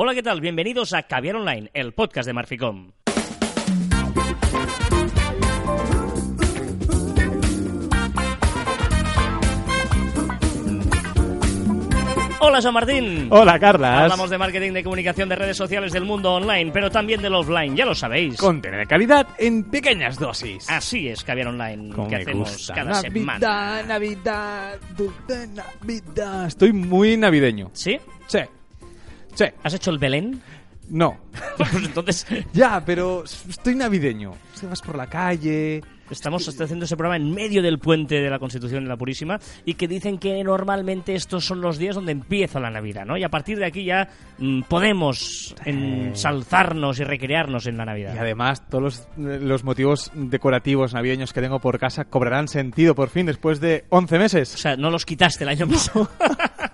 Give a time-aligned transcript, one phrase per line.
[0.00, 0.40] Hola, ¿qué tal?
[0.40, 2.92] Bienvenidos a Caviar Online, el podcast de Marficom.
[12.40, 13.26] Hola, San Martín.
[13.30, 14.02] Hola, Carlas.
[14.04, 17.76] Hablamos de marketing, de comunicación, de redes sociales, del mundo online, pero también del offline,
[17.76, 18.36] ya lo sabéis.
[18.36, 20.70] Contenido de calidad en pequeñas dosis.
[20.70, 22.74] Así es, Caviar Online, Como que me hacemos gusta.
[22.74, 23.82] cada Navidad, semana.
[23.82, 26.46] Navidad, dulce Navidad.
[26.46, 27.70] Estoy muy navideño.
[27.72, 27.98] ¿Sí?
[28.28, 28.38] Sí.
[29.38, 29.44] Sí.
[29.62, 30.42] ¿Has hecho el Belén?
[30.90, 31.16] No.
[31.58, 34.32] Pues entonces, Ya, pero estoy navideño.
[34.60, 35.80] Te vas por la calle.
[36.08, 39.74] estamos haciendo ese programa en medio del puente de la Constitución de la Purísima y
[39.74, 43.16] que dicen que normalmente estos son los días donde empieza la Navidad, ¿no?
[43.16, 48.14] Y a partir de aquí ya mm, podemos ensalzarnos y recrearnos en la Navidad.
[48.14, 53.08] Y además, todos los, los motivos decorativos navideños que tengo por casa cobrarán sentido por
[53.10, 54.48] fin después de 11 O meses.
[54.48, 56.08] sea, no los quitaste el año pasado.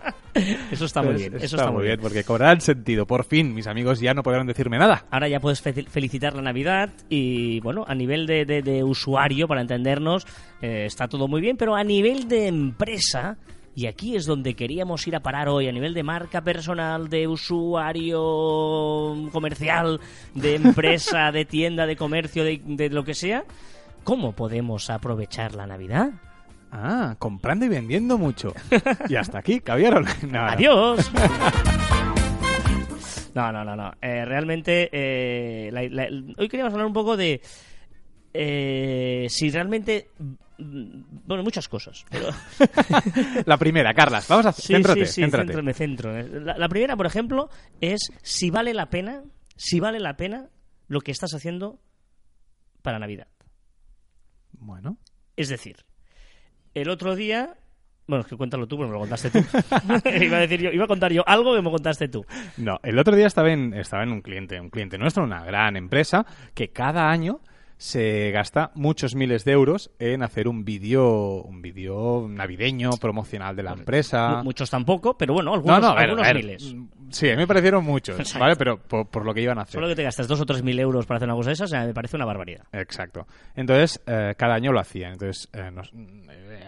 [0.70, 1.98] eso está muy Entonces, bien, eso está, muy bien.
[2.00, 3.06] porque cobrarán sentido.
[3.06, 5.04] Por fin, mis amigos ya no podrán decirme nada.
[5.10, 9.46] Ahora ya puedes fe- felicitar la Navidad y, bueno, a nivel de, de- de usuario,
[9.48, 10.26] para entendernos,
[10.60, 13.36] eh, está todo muy bien, pero a nivel de empresa,
[13.76, 17.26] y aquí es donde queríamos ir a parar hoy, a nivel de marca personal, de
[17.28, 18.20] usuario
[19.32, 20.00] comercial,
[20.34, 23.44] de empresa, de tienda, de comercio, de, de lo que sea,
[24.04, 26.10] ¿cómo podemos aprovechar la Navidad?
[26.76, 28.52] Ah, comprando y vendiendo mucho.
[29.08, 30.14] y hasta aquí, caviar online.
[30.24, 30.46] No, no.
[30.50, 31.10] Adiós.
[33.34, 33.92] No, no, no, no.
[34.00, 36.06] Eh, realmente, eh, la- la-
[36.38, 37.40] hoy queríamos hablar un poco de
[38.32, 40.10] eh, si realmente,
[40.58, 42.04] mm, bueno, muchas cosas.
[42.10, 42.28] pero-
[43.46, 45.46] La primera, Carlas, vamos a sí, céntrate, sí, sí, céntrate.
[45.48, 46.22] centro, me centro.
[46.22, 49.24] La, la primera, por ejemplo, es si vale la pena,
[49.56, 50.48] si vale la pena
[50.86, 51.80] lo que estás haciendo
[52.82, 53.26] para Navidad.
[54.52, 54.98] Bueno,
[55.36, 55.78] Es decir,
[56.74, 57.54] el otro día.
[58.06, 59.38] Bueno, es que cuéntalo tú, porque me lo contaste tú.
[60.22, 62.24] iba, a decir yo, iba a contar yo algo que me contaste tú.
[62.58, 65.76] no, el otro día estaba en, estaba en un cliente, un cliente nuestro, una gran
[65.76, 67.40] empresa, que cada año
[67.76, 73.62] se gasta muchos miles de euros en hacer un vídeo un vídeo navideño promocional de
[73.64, 74.36] la empresa.
[74.36, 76.72] Mu- Muchos tampoco, pero bueno, no, algunos, no, ver, miles.
[76.74, 78.38] mm, Sí, a mí me parecieron muchos, Exacto.
[78.40, 78.56] ¿vale?
[78.56, 79.74] Pero por, por lo que iban a hacer.
[79.74, 81.72] Solo que te gastas dos o tres mil euros para hacer una cosa de esas,
[81.72, 82.64] me parece una barbaridad.
[82.72, 83.26] Exacto.
[83.56, 85.12] Entonces, eh, cada año lo hacían.
[85.12, 85.92] Entonces, eh, nos-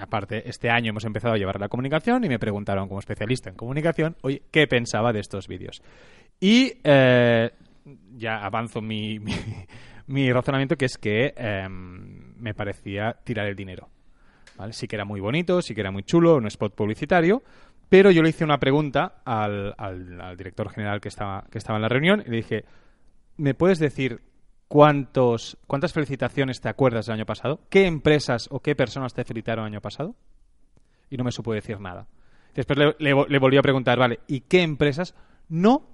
[0.01, 3.57] aparte, este año hemos empezado a llevar la comunicación y me preguntaron como especialista en
[3.57, 5.83] comunicación, oye, ¿qué pensaba de estos vídeos?
[6.41, 7.51] Y eh,
[8.17, 9.33] ya avanzo mi, mi,
[10.06, 13.89] mi razonamiento, que es que eh, me parecía tirar el dinero.
[14.71, 17.43] Sí que era muy bonito, sí que era muy chulo, un spot publicitario,
[17.91, 21.77] pero yo le hice una pregunta al, al- al director general que estaba, que estaba
[21.77, 22.65] en la reunión y le dije,
[23.37, 24.21] ¿me puedes decir
[24.69, 27.60] cuántos, cuántas felicitaciones te acuerdas del año pasado?
[27.71, 30.15] ¿Qué empresas o qué personas te felicitaron el año pasado?
[31.10, 32.06] Y no me supo decir nada.
[32.54, 35.15] Después le, le vo- le volví a preguntar, vale, ¿y qué empresas
[35.49, 35.87] no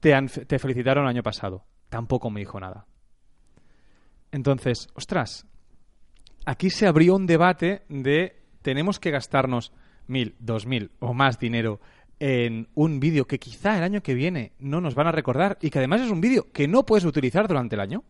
[0.00, 1.64] te, han, te felicitaron el año pasado?
[1.88, 2.86] Tampoco me dijo nada.
[4.32, 5.46] Entonces, ostras,
[6.46, 9.72] aquí se abrió un debate de tenemos que gastarnos
[10.06, 11.80] mil, dos mil o más dinero
[12.20, 15.70] en un vídeo que quizá el año que viene no nos van a recordar y
[15.70, 18.04] que además es un vídeo que no puedes utilizar durante el año.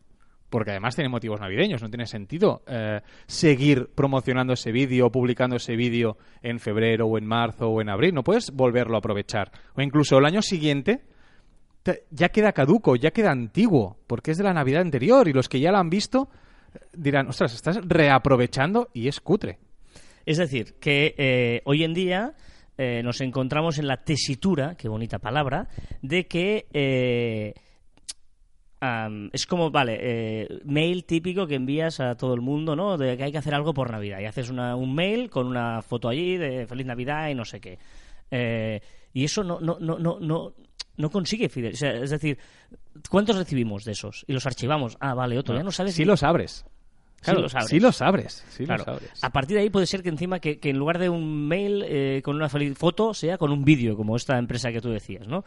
[0.51, 5.77] Porque además tiene motivos navideños, no tiene sentido eh, seguir promocionando ese vídeo publicando ese
[5.77, 8.13] vídeo en febrero o en marzo o en abril.
[8.15, 9.53] No puedes volverlo a aprovechar.
[9.77, 11.03] O incluso el año siguiente
[11.85, 15.49] te- ya queda caduco, ya queda antiguo, porque es de la Navidad anterior y los
[15.49, 16.29] que ya lo han visto
[16.75, 19.59] eh, dirán, ostras, estás reaprovechando y es cutre.
[20.27, 22.35] Es decir, que eh, hoy en día
[23.05, 25.69] nos encontramos en la tesitura, qué bonita palabra,
[26.01, 26.65] de que
[28.81, 32.97] am, es como, vale, eh, mail típico que envías a todo el mundo, ¿no?
[32.97, 34.21] De que hay que hacer algo por Navidad.
[34.21, 37.61] Y haces una- un mail con una foto allí de Feliz Navidad y no sé
[37.61, 37.79] qué.
[38.31, 38.81] Eh,
[39.13, 40.53] y eso no, no, no, no, no,
[40.97, 41.75] no consigue fidel.
[41.75, 42.39] o sea, es decir,
[43.11, 44.25] ¿cuántos recibimos de esos?
[44.29, 44.97] Y los archivamos.
[45.01, 45.57] Ah, vale, otro.
[45.57, 46.65] Ya no sabes Sí ni- los abres.
[47.21, 47.69] Claro, sí, los abres.
[47.71, 48.45] Sí los abres.
[48.51, 48.85] Sí Claro.
[48.87, 49.11] los abres.
[49.23, 51.85] A partir de ahí puede ser que encima que, que en lugar de un mail
[51.87, 55.45] eh, con una foto sea con un vídeo, como esta empresa que tú decías, ¿no?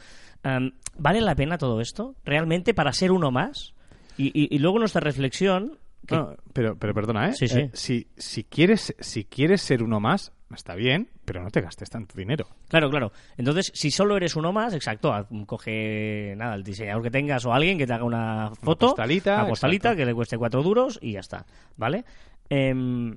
[0.97, 2.15] ¿Vale la pena todo esto?
[2.23, 3.73] ¿Realmente para ser uno más?
[4.17, 5.77] Y, y- y luego nuestra reflexión...
[6.05, 7.33] que- No, pero, pero perdona, ¿eh?
[7.33, 7.59] Sí, sí.
[7.59, 11.89] Eh, si, si, quieres, si quieres ser uno más, está bien, pero no te gastes
[11.89, 12.45] tanto dinero.
[12.67, 13.11] Claro, claro.
[13.37, 15.11] Entonces, si solo eres uno más, exacto,
[15.45, 19.47] coge nada, el diseñador que tengas o alguien que te haga una foto, postalita, una
[19.47, 19.97] postalita exacto.
[19.99, 21.45] que le cueste cuatro duros y ya está,
[21.77, 22.03] ¿vale?
[22.49, 23.15] Em,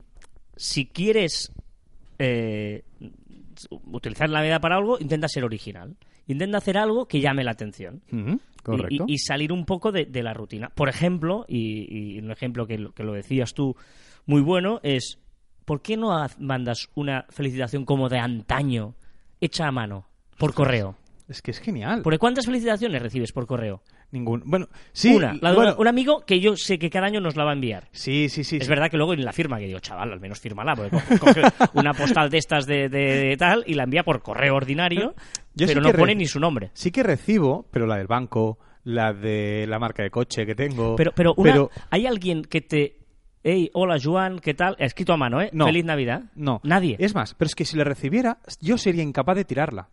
[0.56, 1.52] si quieres
[2.18, 2.84] eh,
[3.92, 5.96] utilizar la Navidad para algo, intenta ser original.
[6.28, 8.02] Intenta hacer algo que llame la atención.
[8.62, 9.04] Correcto.
[9.06, 10.70] Y, y salir un poco de, de la rutina.
[10.70, 13.76] Por ejemplo, y, y un ejemplo que, lo- que lo decías tú
[14.26, 15.20] muy bueno, es
[15.66, 18.94] ¿por qué no mandas una felicitación como de antaño,
[19.42, 20.08] hecha a mano,
[20.38, 20.96] por correo?
[21.28, 22.02] Es que es genial.
[22.02, 23.82] Porque ¿cuántas felicitaciones recibes por correo?
[24.12, 24.42] Ningún.
[24.46, 25.12] Bueno, sí.
[25.12, 25.34] una.
[25.40, 27.50] La de bueno, una- un amigo que yo sé que cada año nos la va
[27.50, 27.88] a enviar.
[27.90, 28.58] Sí, sí, sí.
[28.58, 28.68] es sí.
[28.70, 31.42] verdad que luego en la firma, que digo, chaval, al menos fírmala, porque co- coge
[31.74, 32.98] una postal de estas de, de-
[33.30, 35.16] de tal y la envía por correo ordinario,
[35.56, 36.70] Yo pero no pone ni su nombre.
[36.74, 40.94] Sí que recibo, pero la del banco, la de la marca de coche que tengo.
[40.94, 42.98] Pero, pero, una- pero- ¿hay alguien que te...
[43.48, 44.74] Hey, hola Joan, ¿qué tal?
[44.80, 45.50] Escrito a mano, ¿eh?
[45.52, 45.66] No.
[45.66, 46.24] Feliz Navidad.
[46.34, 46.60] No.
[46.64, 46.96] Nadie.
[46.98, 49.88] Es más, pero es que si la recibiera, yo sería incapaz de tirarla.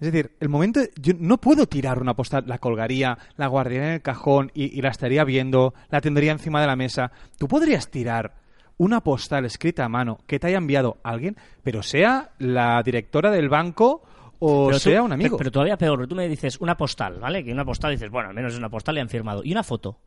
[0.00, 0.80] Es decir, el momento.
[0.98, 4.80] Yo no puedo tirar una postal, la colgaría, la guardaría en el cajón y, y
[4.80, 7.12] la estaría viendo, la tendría encima de la mesa.
[7.36, 8.36] Tú podrías tirar
[8.78, 13.50] una postal escrita a mano que te haya enviado alguien, pero sea la directora del
[13.50, 14.02] banco
[14.38, 15.36] o Pero tú- sea un amigo.
[15.36, 17.44] Pero, pero todavía peor, tú me dices una postal, ¿vale?
[17.44, 19.42] Que una postal dices, bueno, al menos es una postal y han firmado.
[19.44, 19.98] ¿Y una foto?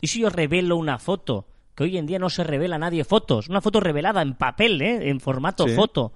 [0.00, 1.46] ¿Y si yo revelo una foto?
[1.78, 3.48] Que hoy en día no se revela a nadie fotos.
[3.48, 5.10] Una foto revelada en papel, ¿eh?
[5.10, 5.76] En formato Sí.
[5.76, 6.12] foto.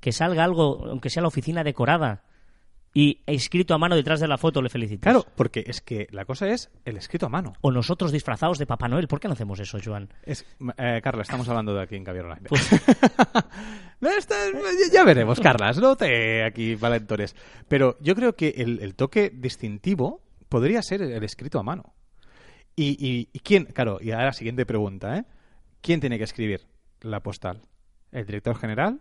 [0.00, 2.24] Que salga algo, aunque sea la oficina decorada.
[2.92, 5.02] Y escrito a mano detrás de la foto le felicitas.
[5.12, 7.52] Claro, porque es que la cosa es el escrito a mano.
[7.60, 9.06] O nosotros disfrazados de Papá Noel.
[9.06, 10.08] ¿Por qué no hacemos eso, Joan?
[10.24, 10.44] Es,
[10.78, 12.48] eh, Carla, estamos hablando de aquí en Caviar Online.
[12.48, 12.68] Pues
[14.18, 14.34] esta-
[14.92, 17.36] ya veremos, Carlas, no te aquí valentones.
[17.68, 21.92] Pero yo creo que el, el toque distintivo podría ser el escrito a mano.
[22.76, 25.24] Y, y- y quién, claro, y ahora la siguiente pregunta, ¿eh?
[25.80, 26.60] ¿Quién tiene que escribir
[27.00, 27.62] la postal?
[28.12, 29.00] ¿El director general?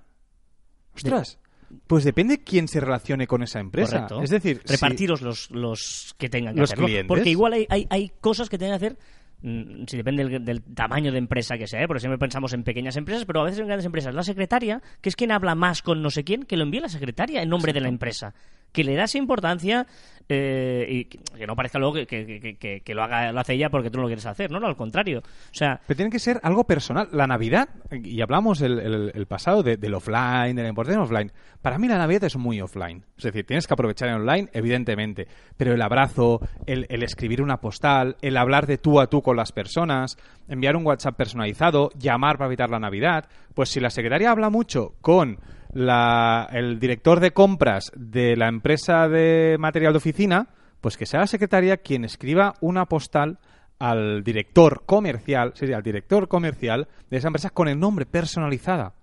[0.96, 1.40] Ostras,
[1.88, 3.94] pues depende quién se relacione con esa empresa.
[4.08, 4.22] Correcto.
[4.22, 6.86] Es decir, si- repartiros los, los que tengan que Los hacerlo.
[6.88, 7.08] clientes.
[7.08, 8.98] Porque igual hay, hay, hay cosas que tienen que hacer,
[9.42, 11.88] mm, si depende del, del tamaño de empresa que sea, ¿eh?
[11.88, 14.16] porque siempre pensamos en pequeñas empresas, pero a veces en grandes empresas.
[14.16, 16.90] La secretaria, que es quien habla más con no sé quién, que lo envíe la
[16.90, 18.34] secretaria en nombre de la empresa.
[18.76, 19.88] Que le das importancia
[20.28, 24.04] eh, y que, no parezca luego que, lo haga lo hace ella porque tú no
[24.04, 24.60] lo quieres hacer, ¿no?
[24.60, 25.20] no al contrario.
[25.20, 27.10] O sea, Pero tiene que ser algo personal.
[27.12, 31.32] La Navidad, y hablamos el, pasado de- del offline, de la importancia del offline.
[31.62, 33.04] Para mí la Navidad es muy offline.
[33.18, 35.28] Es decir, tienes que aprovechar el online, evidentemente.
[35.58, 39.52] Pero el abrazo, el escribir una postal, el hablar de tú a tú con las
[39.52, 40.18] personas,
[40.48, 43.26] enviar un WhatsApp personalizado, llamar para evitar la Navidad.
[43.54, 45.40] Pues si la secretaria habla mucho con
[45.76, 50.48] la- el director de compras de la empresa de material de oficina,
[50.80, 53.40] pues que sea la secretaria quien escriba una postal
[53.78, 58.94] al director comercial, sería al director comercial de esa empresa con el nombre personalizada.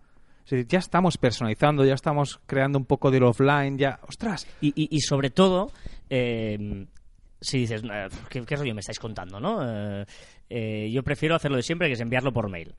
[0.46, 4.00] Es decir, ya estamos personalizando, ya estamos creando un poco del offline, ya...
[4.08, 4.46] ¡Ostras!
[4.62, 5.70] Y, sobre todo,
[6.08, 6.86] eh,
[7.38, 9.38] si dices, "Eh, ¿qué, qué rollo me estáis contando?
[9.38, 9.60] ¿no?
[9.62, 10.06] Eh,
[10.48, 12.74] eh, yo prefiero hacerlo de siempre, que es enviarlo por mail.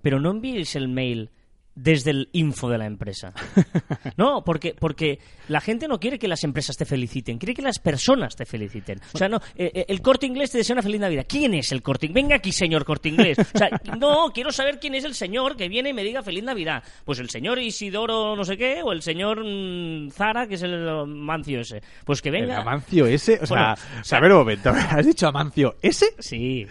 [0.00, 1.30] Pero no envíes el mail
[1.74, 3.32] desde el info de la empresa.
[4.16, 7.78] No, porque, porque la gente no quiere que las empresas te feliciten, quiere que las
[7.78, 9.00] personas te feliciten.
[9.14, 11.24] O sea, no, eh, eh, el corte inglés te desea una feliz Navidad.
[11.28, 12.22] ¿Quién es el corte inglés?
[12.22, 13.38] Venga aquí, señor corte inglés.
[13.38, 16.44] O sea, no, quiero saber quién es el señor que viene y me diga feliz
[16.44, 16.82] Navidad.
[17.04, 20.86] Pues el señor Isidoro no sé qué, o el señor mm, Zara, que es el
[20.86, 21.82] eh, mancio ese.
[22.04, 22.60] Pues que El venga.
[22.60, 23.38] Amancio ese...
[23.42, 24.70] O sea, Bueno, o sea, a ver un momento.
[24.90, 26.14] ¿Has dicho Amancio ese?
[26.18, 26.66] Sí,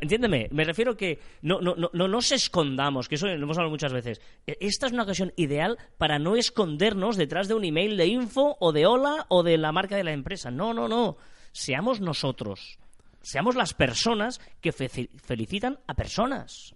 [0.00, 3.70] entiéndeme, me refiero que no, no, no, no nos escondamos, que eso lo hemos hablado
[3.70, 4.20] muchas veces.
[4.46, 8.72] Esta es una ocasión ideal para no escondernos detrás de un email de info o
[8.72, 10.50] de hola o de la marca de la empresa.
[10.50, 11.16] No, no, no.
[11.52, 12.78] Seamos nosotros.
[13.22, 16.74] Seamos las personas que fe- felicitan a personas.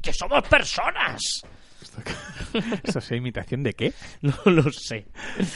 [0.00, 1.20] ¡Que somos personas!
[2.84, 3.92] ¿Eso es imitación de qué?
[4.22, 5.06] No lo sé.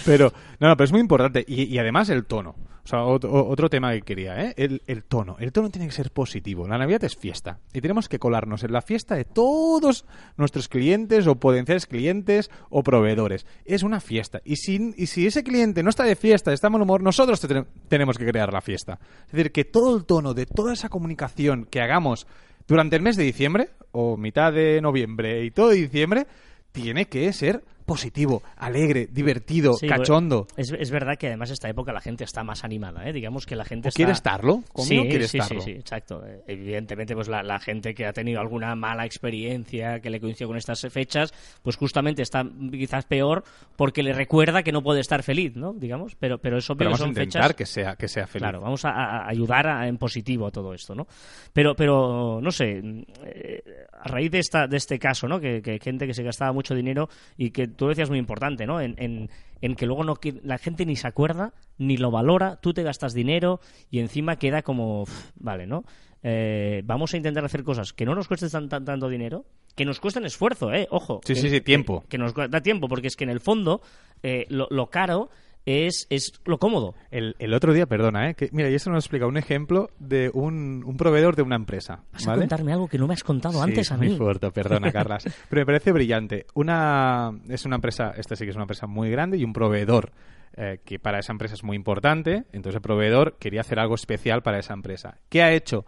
[0.05, 1.45] Pero, no, no, pero es muy importante.
[1.47, 2.57] Y, y además el tono.
[2.91, 4.55] Sea, ot- o- otro tema que quería, ¿eh?
[4.57, 5.37] El, el tono.
[5.39, 6.67] El tono tiene que ser positivo.
[6.67, 7.61] La Navidad es fiesta.
[7.73, 10.05] Y tenemos que colarnos en la fiesta de todos
[10.37, 13.47] nuestros clientes o potenciales clientes o proveedores.
[13.65, 14.41] Es una fiesta.
[14.45, 17.65] Y si, y si ese cliente no está de fiesta, está mal humor, nosotros te-
[17.89, 18.99] tenemos que crear la fiesta.
[19.27, 22.27] Es decir, que todo el tono de toda esa comunicación que hagamos
[22.67, 26.27] durante el mes de diciembre, o mitad de noviembre y todo diciembre,
[26.73, 27.63] tiene que ser
[27.95, 30.47] positivo, alegre, divertido, Sí, cachondo.
[30.57, 33.13] Es, es verdad que además esta época la gente está más animada, ¿eh?
[33.13, 33.97] Digamos que la gente ¿O está...
[33.97, 34.63] quiere estarlo?
[34.73, 35.61] Conmigo sí, quiere sí, estarlo.
[35.61, 36.25] Sí, sí, exacto.
[36.25, 40.47] Eh, Evidentemente, pues la, la gente que ha tenido alguna mala experiencia que le coincidió
[40.49, 41.33] con estas fechas,
[41.63, 43.43] pues justamente está quizás peor
[43.77, 45.73] porque le recuerda que no puede estar feliz, ¿no?
[45.73, 47.57] Digamos, pero, pero eso Pero vamos a son intentar fechas...
[47.57, 48.43] que sea, que sea feliz.
[48.43, 51.07] Claro, vamos a, a ayudar a- en positivo a todo esto, ¿no?
[51.53, 52.81] Pero, pero no sé,
[53.25, 55.41] eh, a raíz de esta, de este caso, ¿no?
[55.41, 58.79] Que, que gente que se gastaba mucho dinero y que tú decías muy importante, ¿no?
[58.81, 59.31] En, en,
[59.63, 63.15] en que luego no la gente ni se acuerda ni lo valora, tú te gastas
[63.15, 63.59] dinero
[63.91, 65.05] y encima queda como,
[65.37, 65.85] vale, ¿no?
[66.23, 69.87] Eh, vamos a intentar hacer cosas que no nos cuesten tan, tan- tanto dinero, que
[69.87, 70.87] nos cuesten esfuerzo, ¿eh?
[70.91, 71.21] Ojo.
[71.25, 72.05] Sí, que- sí, sí, que- tiempo.
[72.11, 73.81] Que, nos da tiempo, porque es que en el fondo
[74.23, 75.31] eh, lo, lo caro
[75.71, 76.95] es, es lo cómodo.
[77.11, 78.35] El, el otro día, perdona, ¿eh?
[78.35, 82.03] Que, mira, y esto nos explica un ejemplo de un, un proveedor de una empresa.
[82.13, 82.43] Vas a ¿vale?
[82.43, 84.17] contarme algo que no me has contado Sí, antes a muy mí.
[84.17, 85.25] fuerte, perdona, Carlas.
[85.49, 86.47] Pero me parece brillante.
[86.55, 90.13] Una, es una empresa, esta sí que es una empresa muy grande y un proveedor
[90.57, 94.43] eh, que para esa empresa es muy importante, entonces el proveedor quería hacer algo especial
[94.43, 95.19] para esa empresa.
[95.29, 95.87] ¿Qué ha hecho?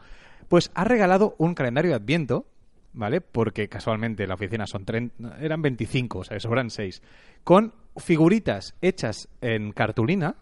[0.48, 2.46] Pues ha regalado un calendario de Adviento,
[2.92, 3.20] ¿vale?
[3.20, 4.84] Porque casualmente la oficina son
[5.40, 7.02] eran 25, o sea, sobran 6,
[7.44, 10.36] con figuritas hechas en cartulina,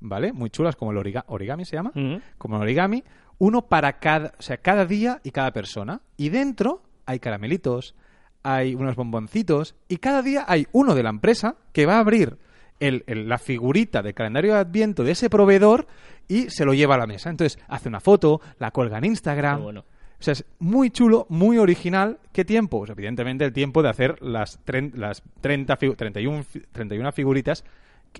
[0.00, 0.32] ¿vale?
[0.32, 1.92] Muy chulas, como el origami se llama,
[2.38, 3.04] como el origami,
[3.38, 6.00] uno para cada, o sea, cada día y cada persona.
[6.16, 7.94] Y dentro hay caramelitos,
[8.42, 12.38] hay unos bomboncitos, y cada día hay uno de la empresa que va a abrir
[12.80, 15.86] la figurita de calendario de Adviento de ese proveedor
[16.26, 17.30] y se lo lleva a la mesa.
[17.30, 19.84] Entonces hace una foto, la cuelga en Instagram.
[20.22, 22.20] O sea, es muy chulo, muy original.
[22.32, 22.78] ¿Qué tiempo?
[22.78, 24.60] Pues evidentemente el tiempo de hacer las,
[24.94, 27.64] las 30, 31, 31 figuritas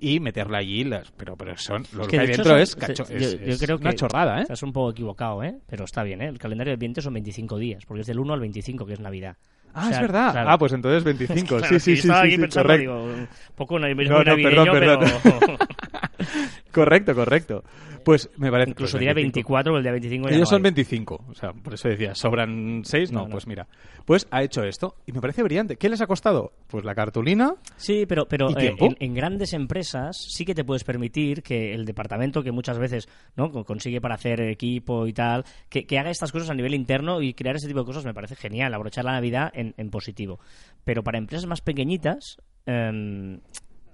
[0.01, 3.77] y meterla allí, las, pero, pero son, lo que, hay dentro es, cacho, es, creo
[3.77, 4.41] una chorrada, ¿eh?
[4.41, 5.55] Estás un poco equivocado, ¿eh?
[5.65, 6.27] Pero está bien, ¿eh?
[6.27, 8.99] El calendario de Adviento son 25 días, porque es del 1 al 25, que es
[8.99, 9.37] Navidad.
[9.73, 10.45] Ah, es verdad.
[10.45, 11.59] Ah, pues entonces 25.
[11.69, 11.91] sí, sí, sí.
[11.93, 13.07] Estaba sí, aquí sí, pensando, correcto.
[13.07, 15.57] digo, poco navideño, no, no, perdón, perdón.
[16.73, 17.63] correcto, correcto.
[18.03, 18.71] Pues me parece.
[18.71, 20.29] Incluso pues, día 24 o el día 25.
[20.29, 21.25] Ellos son 25.
[21.29, 23.11] O sea, por eso decía, ¿sobran 6?
[23.11, 23.67] No, pues mira.
[24.05, 25.77] Pues ha hecho esto y me parece brillante.
[25.77, 26.51] ¿Qué les ha costado?
[26.67, 27.55] Pues la cartulina.
[27.77, 31.85] Sí, pero, pero eh, en, en, grandes empresas sí que te puedes permitir que el
[31.85, 36.31] departamento que muchas veces no consigue para hacer equipo y tal, que, que, haga estas
[36.31, 38.73] cosas a nivel interno y crear ese tipo de cosas me parece genial.
[38.73, 40.39] Abrochar la Navidad en, en positivo.
[40.83, 42.37] Pero para empresas más pequeñitas.
[42.65, 43.39] Eh,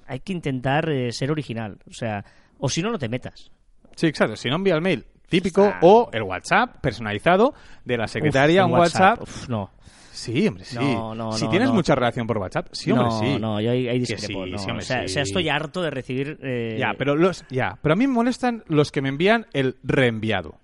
[0.09, 1.77] hay que intentar eh, ser original.
[1.87, 2.25] O sea,
[2.59, 3.51] o si no, no te metas.
[3.95, 4.35] Sí, exacto.
[4.35, 7.53] Si no, envía el mail típico o el WhatsApp personalizado
[7.85, 9.21] de la secretaria, un WhatsApp.
[9.47, 9.71] no.
[10.11, 10.77] Sí, hombre, sí.
[11.37, 13.39] si tienes mucha relación por WhatsApp, sí, hombre, sí.
[13.39, 14.43] No, no, yo ahí, ahí discrepo.
[14.43, 16.37] Sí, sí, o, sea, estoy harto de recibir...
[16.41, 16.75] Eh...
[16.77, 20.55] Ya, pero los, ya, pero a mí me molestan los que me envían el reenviado.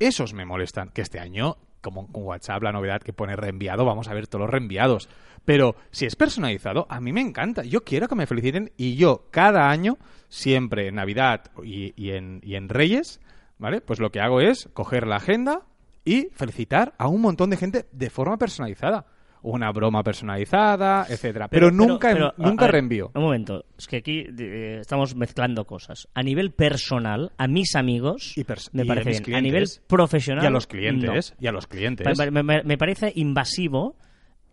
[0.00, 4.08] Esos me molestan, que este año, como con WhatsApp, la novedad que pone reenviado, vamos
[4.08, 5.08] a ver todos los reenviados.
[5.48, 7.64] Pero si es personalizado, a mí me encanta.
[7.64, 9.96] Yo quiero que me feliciten y yo cada año,
[10.28, 13.18] siempre en Navidad y, en, y en Reyes,
[13.56, 13.80] ¿vale?
[13.80, 15.62] Pues lo que hago es coger la agenda
[16.04, 19.06] y felicitar a un montón de gente de forma personalizada
[19.40, 21.46] una broma personalizada, etcétera.
[21.48, 23.12] Pero, nunca, nunca reenvío.
[23.14, 26.08] Un momento, es que aquí eh, estamos mezclando cosas.
[26.12, 28.34] A nivel personal, a mis amigos,
[28.72, 29.38] me parece bien.
[29.38, 32.06] A nivel profesional, y a los clientes, y a los clientes.
[32.32, 33.96] me parece invasivo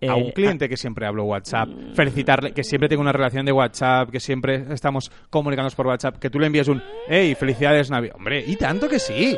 [0.01, 3.51] a un eh, cliente que siempre hablo WhatsApp, felicitarle, que siempre tengo una relación de
[3.51, 8.15] WhatsApp, que siempre estamos comunicándonos por WhatsApp, que tú le envías un, hey, felicidades Navidad.
[8.15, 9.37] Hombre, y tanto que sí.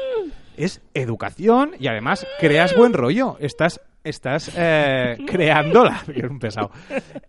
[0.55, 3.37] Es educación y además creas buen rollo.
[3.39, 6.15] Estás, estás eh, creando lazos.
[6.29, 6.71] un pesado.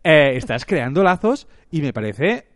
[0.02, 2.46] Eh, estás creando lazos y me parece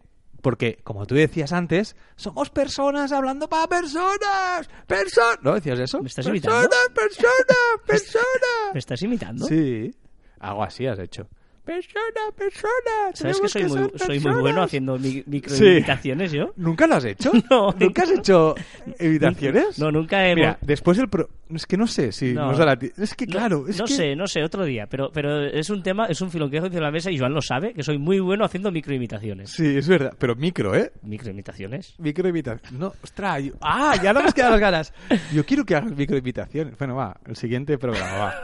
[0.43, 4.69] porque, como tú decías antes, somos personas hablando para personas.
[4.88, 5.38] Personas.
[5.43, 6.00] ¿No decías eso?
[6.00, 6.76] ¿Me estás personas, imitando?
[6.95, 8.26] Personas, personas,
[8.73, 9.47] ¿Me estás imitando?
[9.47, 9.95] Sí.
[10.43, 11.29] Algo así has hecho.
[11.65, 13.15] Persona, persona.
[13.15, 16.53] ¿Sabes que soy muy, soy muy, bueno haciendo microimitaciones yo?
[16.57, 17.31] ¿Nunca lo has hecho?
[17.51, 17.73] no.
[17.79, 18.57] ¿Nunca has hecho
[18.99, 19.79] imitaciones?
[19.79, 20.35] No, nunca he...
[20.35, 21.09] Mira, después el...
[21.09, 21.29] Pro...
[21.55, 22.53] Es que no sé si no.
[22.53, 22.77] la...
[22.97, 24.89] Es que claro, no, sé, no sé, otro día.
[24.89, 27.43] Pero, pero es un tema, es un filón que de la mesa y Joan lo
[27.43, 29.51] sabe, que soy muy bueno haciendo microimitaciones.
[29.51, 30.15] Sí, es verdad.
[30.19, 30.91] Pero micro, ¿eh?
[31.03, 31.95] ¿Microimitaciones?
[31.99, 32.73] Microimitaciones.
[32.73, 33.41] No, ostras.
[33.61, 34.95] Ah, ya no nos quedan las ganas.
[35.33, 36.77] Yo quiero que hagas microimitaciones.
[36.77, 38.35] Bueno, va, el siguiente programa, va.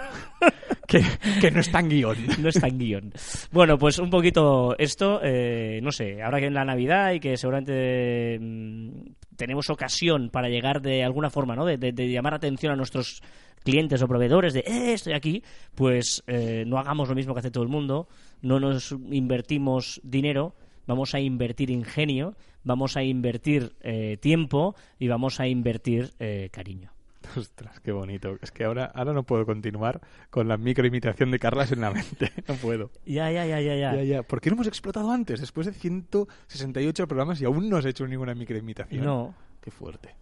[0.89, 2.17] que, no está en guion.
[2.41, 3.13] No está en guion.
[3.53, 7.37] Bueno, pues un poquito esto, eh, no sé, ahora que en la Navidad y que
[7.37, 8.89] seguramente mm,
[9.37, 11.67] tenemos ocasión para llegar de alguna forma, ¿no?
[11.67, 13.23] De, llamar atención a nuestros
[13.65, 15.43] clientes o proveedores de, eh, estoy aquí,
[15.75, 18.09] pues eh, no hagamos lo mismo que hace todo el mundo,
[18.41, 20.55] no nos invertimos dinero,
[20.87, 26.11] vamos a invertir ingenio, vamos a invertir eh, tiempo y vamos a invertir
[26.51, 26.98] cariño.
[27.37, 28.37] Ostras, qué bonito.
[28.43, 32.33] Es que ahora, ahora no puedo continuar con la microimitación de Carlas en la mente.
[32.49, 32.91] No puedo.
[33.05, 34.03] Ya, ya, ya, ya, ya.
[34.03, 35.41] ya, ¿Por qué no hemos explotado antes?
[35.41, 39.05] Después de 168 programas y aún no has hecho ninguna microimitación.
[39.05, 39.35] No.
[39.61, 40.15] Qué fuerte.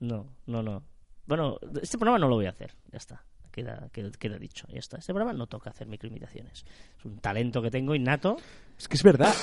[0.00, 0.82] No, no, no.
[1.26, 2.74] Bueno, este programa no lo voy a hacer.
[2.90, 3.24] Ya está.
[3.52, 4.98] Queda, queda, queda, dicho, ya está.
[4.98, 6.64] Este programa no toca hacer microimitaciones.
[6.98, 8.36] Es un talento que tengo innato.
[8.76, 9.34] Es que es verdad.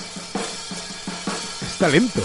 [1.62, 2.20] Es talento.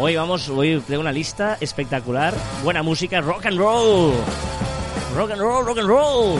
[0.00, 2.32] Hoy vamos, hoy tengo una lista espectacular.
[2.62, 4.14] Buena música, rock and roll.
[5.16, 6.38] Rock and roll, rock and roll.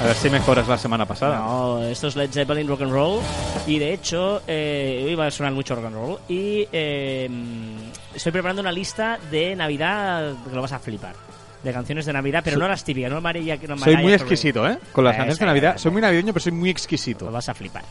[0.00, 1.38] A ver si mejoras la semana pasada.
[1.38, 3.20] No, esto es Led Zeppelin Rock and Roll.
[3.66, 6.18] Y de hecho, eh, hoy va a sonar mucho rock and roll.
[6.28, 7.28] Y eh,
[8.14, 11.14] estoy preparando una lista de Navidad que lo vas a flipar.
[11.62, 13.58] De canciones de Navidad, pero no las típicas, no amarilla.
[13.68, 14.78] No soy muy exquisito, ¿eh?
[14.92, 15.76] Con las canciones de Navidad.
[15.76, 17.26] Soy muy navideño, pero soy muy exquisito.
[17.26, 17.84] Lo vas a flipar.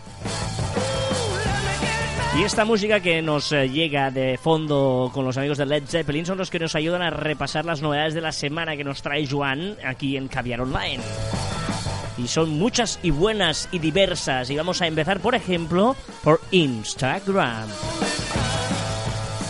[2.37, 6.25] Y esta música que nos eh, llega de fondo con los amigos de Led Zeppelin
[6.25, 9.25] son los que nos ayudan a repasar las novedades de la semana que nos trae
[9.25, 11.01] Joan aquí en Caviar Online.
[12.17, 14.49] Y son muchas y buenas y diversas.
[14.49, 17.69] Y vamos a empezar, por ejemplo, por Instagram.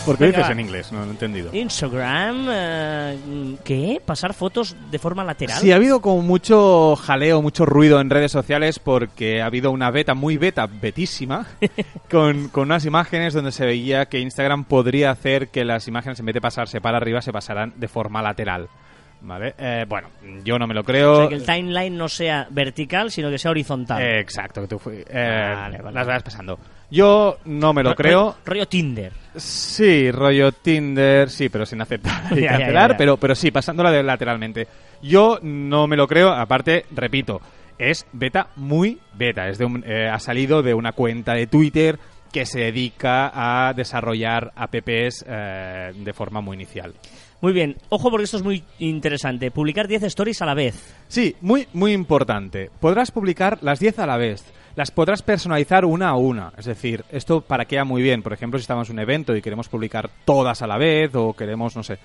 [0.06, 0.52] ¿Por qué Venga, dices va.
[0.52, 0.92] en inglés?
[0.92, 1.50] No lo he entendido.
[1.52, 4.00] Instagram, eh, ¿qué?
[4.04, 5.60] ¿Pasar fotos de forma lateral?
[5.60, 9.90] Sí, ha habido como mucho jaleo, mucho ruido en redes sociales porque ha habido una
[9.90, 11.46] beta muy beta, betísima,
[12.10, 16.26] con, con unas imágenes donde se veía que Instagram podría hacer que las imágenes en
[16.26, 18.68] vez de pasarse para arriba se pasaran de forma lateral.
[19.26, 19.54] ¿Vale?
[19.58, 20.08] Eh, bueno,
[20.44, 21.12] yo no me lo creo.
[21.14, 24.00] O sea, que el timeline no sea vertical, sino que sea horizontal.
[24.00, 25.94] Eh, exacto, que tú fui- eh, Vale, vale.
[25.94, 26.58] las vas pasando.
[26.92, 28.36] Yo no me lo creo.
[28.44, 29.12] Rollo, Tinder.
[29.34, 32.96] Sí, rollo Tinder, sí, pero sin aceptar y Ya, ya, cancelar, ya, ya.
[32.96, 34.68] Pero, pero sí, pasándola de lateralmente.
[35.02, 37.40] Yo no me lo creo, aparte, repito,
[37.78, 39.48] es beta muy beta.
[39.48, 41.98] Es de un- eh, ha salido de una cuenta de Twitter
[42.32, 43.32] que se dedica
[43.68, 46.94] a desarrollar apps eh, de forma muy inicial.
[47.46, 49.52] Muy bien, ojo porque esto es muy interesante.
[49.52, 50.96] Publicar 10 stories a la vez.
[51.06, 52.72] Sí, muy, muy importante.
[52.80, 54.44] Podrás publicar las 10 a la vez.
[54.74, 56.52] Las podrás personalizar una a una.
[56.58, 58.24] Es decir, esto para queda muy bien.
[58.24, 61.34] Por ejemplo, si estamos en un evento y queremos publicar todas a la vez o
[61.34, 62.00] queremos, no sé.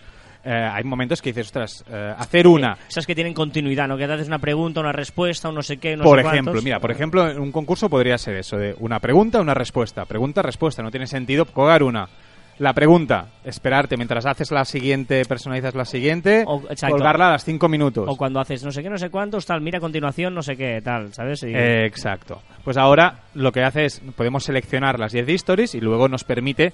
[0.45, 2.77] eh, hay momentos que dices, ostras, eh, hacer una.
[2.87, 3.97] Esas que tienen continuidad, ¿no?
[3.97, 6.51] Que te haces una pregunta, una respuesta, un no sé qué, no por sé ejemplo,
[6.51, 6.63] cuántos.
[6.63, 10.05] mira, por ejemplo, en un concurso podría ser eso, de una pregunta, una respuesta.
[10.05, 10.83] Pregunta, respuesta.
[10.83, 12.07] No tiene sentido colgar una.
[12.59, 17.67] La pregunta, esperarte mientras haces la siguiente, personalizas la siguiente, O- colgarla a las 5
[17.67, 18.05] minutos.
[18.07, 20.55] O cuando haces no sé qué, no sé cuántos, tal, mira a continuación, no sé
[20.55, 21.41] qué, tal, ¿sabes?
[21.43, 22.41] Y- Eh, exacto.
[22.63, 26.73] Pues ahora lo que hace es, podemos seleccionar las 10 stories y luego nos permite,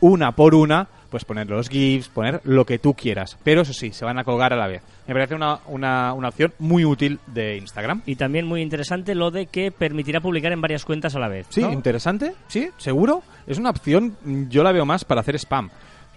[0.00, 3.38] una por una, pues poner los GIFs, poner lo que tú quieras.
[3.44, 4.82] Pero eso sí, se van a colgar a la vez.
[5.06, 8.00] Me parece una, una, una opción muy útil de Instagram.
[8.06, 11.46] Y también muy interesante lo de que permitirá publicar en varias cuentas a la vez.
[11.50, 11.70] Sí, ¿no?
[11.70, 13.22] interesante, sí, seguro.
[13.46, 14.16] Es una opción,
[14.48, 15.68] yo la veo más para hacer spam.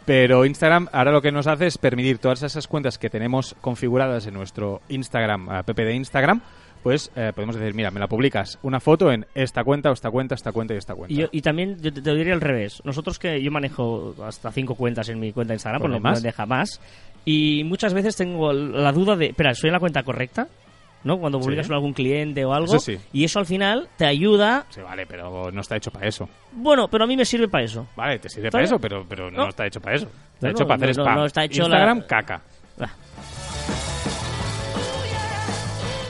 [0.06, 4.25] Pero Instagram ahora lo que nos hace es permitir todas esas cuentas que tenemos configuradas
[4.28, 6.42] en nuestro Instagram, app de Instagram,
[6.86, 10.36] pues eh, podemos decir, mira, me la publicas una foto en esta cuenta, esta cuenta,
[10.36, 11.27] esta cuenta y esta cuenta.
[11.32, 12.80] Y, también yo te, te diría al revés.
[12.86, 16.08] Nosotros que yo manejo hasta cinco cuentas en mi cuenta de Instagram, ¿Por pues no
[16.10, 16.22] demás?
[16.22, 16.80] me deja más.
[17.25, 20.48] Y muchas veces tengo la duda de, espera, ¿soy en la cuenta correcta?
[21.03, 21.18] ¿No?
[21.20, 21.74] Cuando publicas Sí.
[21.74, 22.68] algún cliente o algo.
[22.68, 23.00] Eso sí.
[23.14, 24.68] Y eso al final te ayuda.
[24.70, 26.29] Sí, vale, pero no está hecho para eso.
[26.51, 27.88] Bueno, pero a mí me sirve para eso.
[27.96, 29.50] Vale, te sirve ¿Está para eso, pero, pero no, No.
[29.50, 30.05] está hecho para eso.
[30.36, 31.16] Está No, hecho no, para hacer spam.
[31.16, 32.42] no está hecho la- Instagram, caca.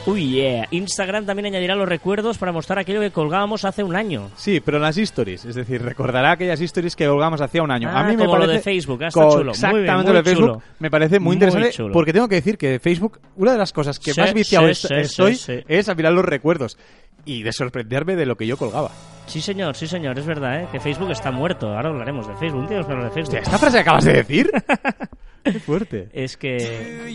[0.07, 0.67] Uy, yeah.
[0.69, 4.29] Instagram también añadirá los recuerdos para mostrar aquello que colgábamos hace un año.
[4.35, 7.89] Sí, pero en las stories, es decir, recordará aquellas stories que colgamos hacía un año.
[7.91, 9.33] Ah, a mí me como lo parece de Facebook, ah, está chulo.
[9.33, 10.61] Muy bien, Exactamente muy lo de Facebook chulo.
[10.79, 11.93] me parece muy Muy interesante chulo.
[11.93, 14.71] porque tengo que decir que Facebook una de las cosas que Sí, más viciado sí,
[14.71, 15.63] es- sí, estoy sí, sí.
[15.67, 16.77] es a mirar los recuerdos
[17.25, 18.91] y de sorprenderme de lo que yo colgaba.
[19.25, 20.67] Sí, señor, sí, señor, es verdad, ¿eh?
[20.71, 21.67] Que Facebook está muerto.
[21.75, 22.65] Ahora hablaremos de Facebook.
[22.65, 23.23] Os hablaré de Facebook.
[23.23, 24.51] Hostia, ¿esta frase que acabas de decir?
[25.43, 26.09] Qué fuerte.
[26.13, 27.07] Es que...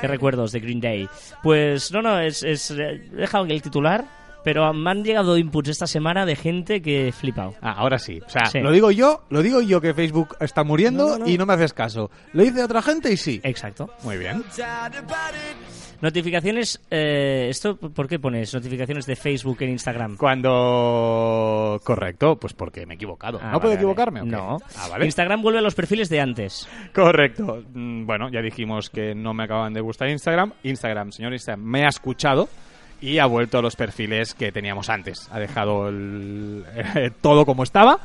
[0.00, 1.08] Qué recuerdos de Green Day.
[1.42, 4.04] Pues no, no, es, es eh, he dejado el titular,
[4.44, 7.54] pero me han llegado inputs esta semana de gente que he flipado.
[7.60, 8.20] Ah, ahora sí.
[8.26, 8.60] O sea, Sí.
[8.60, 11.30] lo digo yo, lo digo yo que Facebook está muriendo No, no, no.
[11.30, 12.10] y no me haces caso.
[12.32, 13.40] Lo dice otra gente y sí.
[13.44, 13.90] Exacto.
[14.02, 14.42] Muy bien.
[14.50, 15.81] Sad about it.
[16.02, 20.16] Notificaciones, eh, ¿esto por qué pones notificaciones de Facebook en Instagram?
[20.16, 23.38] Cuando correcto, pues porque me he equivocado.
[23.40, 24.20] Ah, ¿No puedo vale, equivocarme?
[24.20, 24.36] vale.
[24.36, 24.64] o qué?
[24.64, 24.70] No.
[24.76, 25.04] Ah, vale.
[25.06, 26.68] Instagram vuelve a los perfiles de antes.
[26.92, 27.62] Correcto.
[27.72, 30.52] Mm, Bueno, ya dijimos que no me acaban de gustar Instagram.
[30.64, 32.48] Instagram, señor Instagram, me ha escuchado
[33.00, 35.28] y ha vuelto a los perfiles que teníamos antes.
[35.30, 36.64] Ha dejado el-
[37.20, 38.00] todo como estaba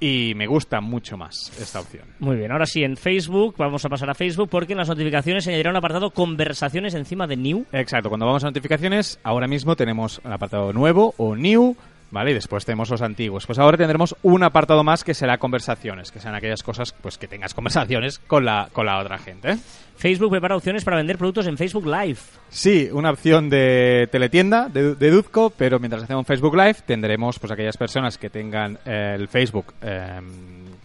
[0.00, 2.04] y me gusta mucho más esta opción.
[2.18, 5.44] Muy bien, ahora sí, en Facebook, vamos a pasar a Facebook porque en las notificaciones
[5.44, 7.66] se añadirá un apartado conversaciones encima de New.
[7.72, 11.76] Exacto, cuando vamos a notificaciones, ahora mismo tenemos el apartado nuevo o new,
[12.10, 12.30] ¿vale?
[12.30, 13.46] Y después tenemos los antiguos.
[13.46, 17.28] Pues ahora tendremos un apartado más que será conversaciones, que sean aquellas cosas pues que
[17.28, 19.58] tengas conversaciones con la, con la otra gente.
[19.96, 22.18] Facebook prepara opciones para vender productos en Facebook Live.
[22.48, 27.76] Sí, una opción de teletienda, de, deduzco, pero mientras hacemos Facebook Live tendremos pues aquellas
[27.76, 30.20] personas que tengan eh, el Facebook eh,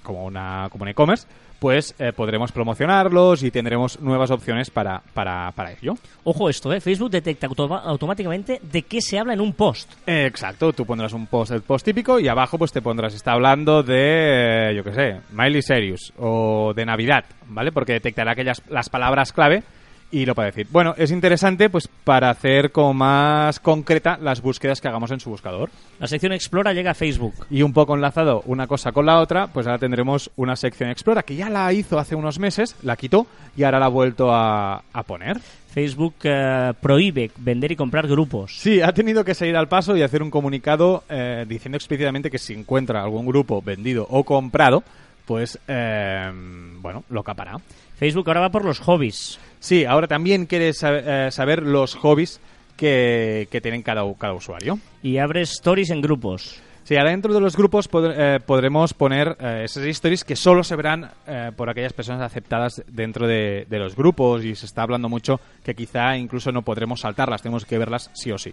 [0.04, 1.28] como una como un e-commerce,
[1.60, 5.94] pues eh, podremos promocionarlos y tendremos nuevas opciones para, para, para ello.
[6.24, 6.82] Ojo esto, ¿eh?
[6.82, 9.92] Facebook detecta automáticamente de qué se habla en un post.
[10.06, 13.32] Eh, Exacto, tú pondrás un post, el post típico, y abajo pues te pondrás, está
[13.34, 17.72] hablando de, eh, yo qué sé, Miley Serious o de Navidad, ¿vale?
[17.72, 19.64] Porque detectará aquellas las palabras clave
[20.12, 20.68] y lo puede decir.
[20.72, 25.30] Bueno, es interesante pues para hacer como más concreta las búsquedas que hagamos en su
[25.30, 25.70] buscador.
[26.00, 27.34] La sección Explora llega a Facebook.
[27.50, 31.24] Y un poco enlazado una cosa con la otra, pues ahora tendremos una sección Explora
[31.24, 34.84] que ya la hizo hace unos meses, la quitó y ahora la ha vuelto a,
[34.94, 35.40] a poner.
[35.76, 38.58] Facebook eh, prohíbe vender y comprar grupos.
[38.58, 42.38] Sí, ha tenido que salir al paso y hacer un comunicado eh, diciendo explícitamente que
[42.38, 44.84] si encuentra algún grupo vendido o comprado,
[45.26, 46.32] pues, eh,
[46.82, 47.58] bueno, lo capará.
[47.98, 49.40] Facebook ahora va por los hobbies.
[49.60, 52.40] Sí, ahora también quieres sa- eh, saber los hobbies
[52.76, 54.80] que, que tienen cada, cada usuario.
[55.02, 56.62] Y abre stories en grupos.
[56.84, 60.64] Sí, ahora dentro de los grupos pod- eh, podremos poner eh, esas stories que solo
[60.64, 64.84] se verán eh, por aquellas personas aceptadas dentro de, de los grupos y se está
[64.84, 68.52] hablando mucho que quizá incluso no podremos saltarlas, tenemos que verlas sí o sí.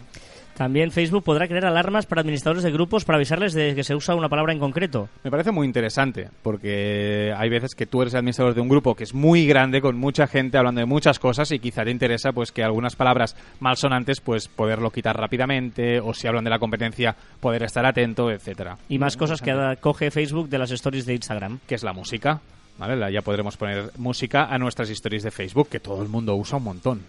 [0.57, 4.15] También Facebook podrá crear alarmas para administradores de grupos para avisarles de que se usa
[4.15, 5.09] una palabra en concreto.
[5.25, 9.05] Me parece muy interesante porque hay veces que tú eres administrador de un grupo que
[9.05, 12.53] es muy grande con mucha gente hablando de muchas cosas y quizá te interesa pues
[12.53, 17.63] que algunas palabras malsonantes pues poderlo quitar rápidamente o si hablan de la competencia poder
[17.63, 18.77] estar atento, etcétera.
[18.89, 21.61] Y más cosas que coge Facebook de las stories de Instagram.
[21.67, 22.41] que es la música.
[22.79, 23.13] ¿Vale?
[23.13, 26.65] Ya podremos poner música a nuestras stories de Facebook, que todo el mundo usa un
[26.65, 27.03] montón.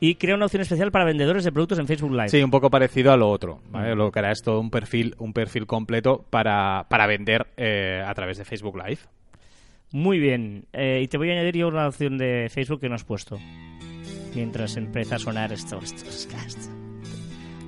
[0.00, 2.30] Y crea una opción especial para vendedores de productos en Facebook Live.
[2.30, 3.60] Sí, un poco parecido a lo otro.
[3.70, 3.94] ¿vale?
[3.94, 8.14] Lo que hará es todo un perfil, un perfil completo para, para vender eh, a
[8.14, 9.00] través de Facebook Live.
[9.92, 10.64] Muy bien.
[10.72, 13.38] Eh, y te voy a añadir yo una opción de Facebook que no has puesto.
[14.34, 15.78] Mientras empieza a sonar esto.
[15.82, 16.68] esto, esto, esto.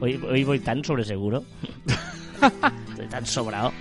[0.01, 1.45] Hoy, hoy voy tan sobre seguro.
[2.91, 3.73] Estoy tan sobrado.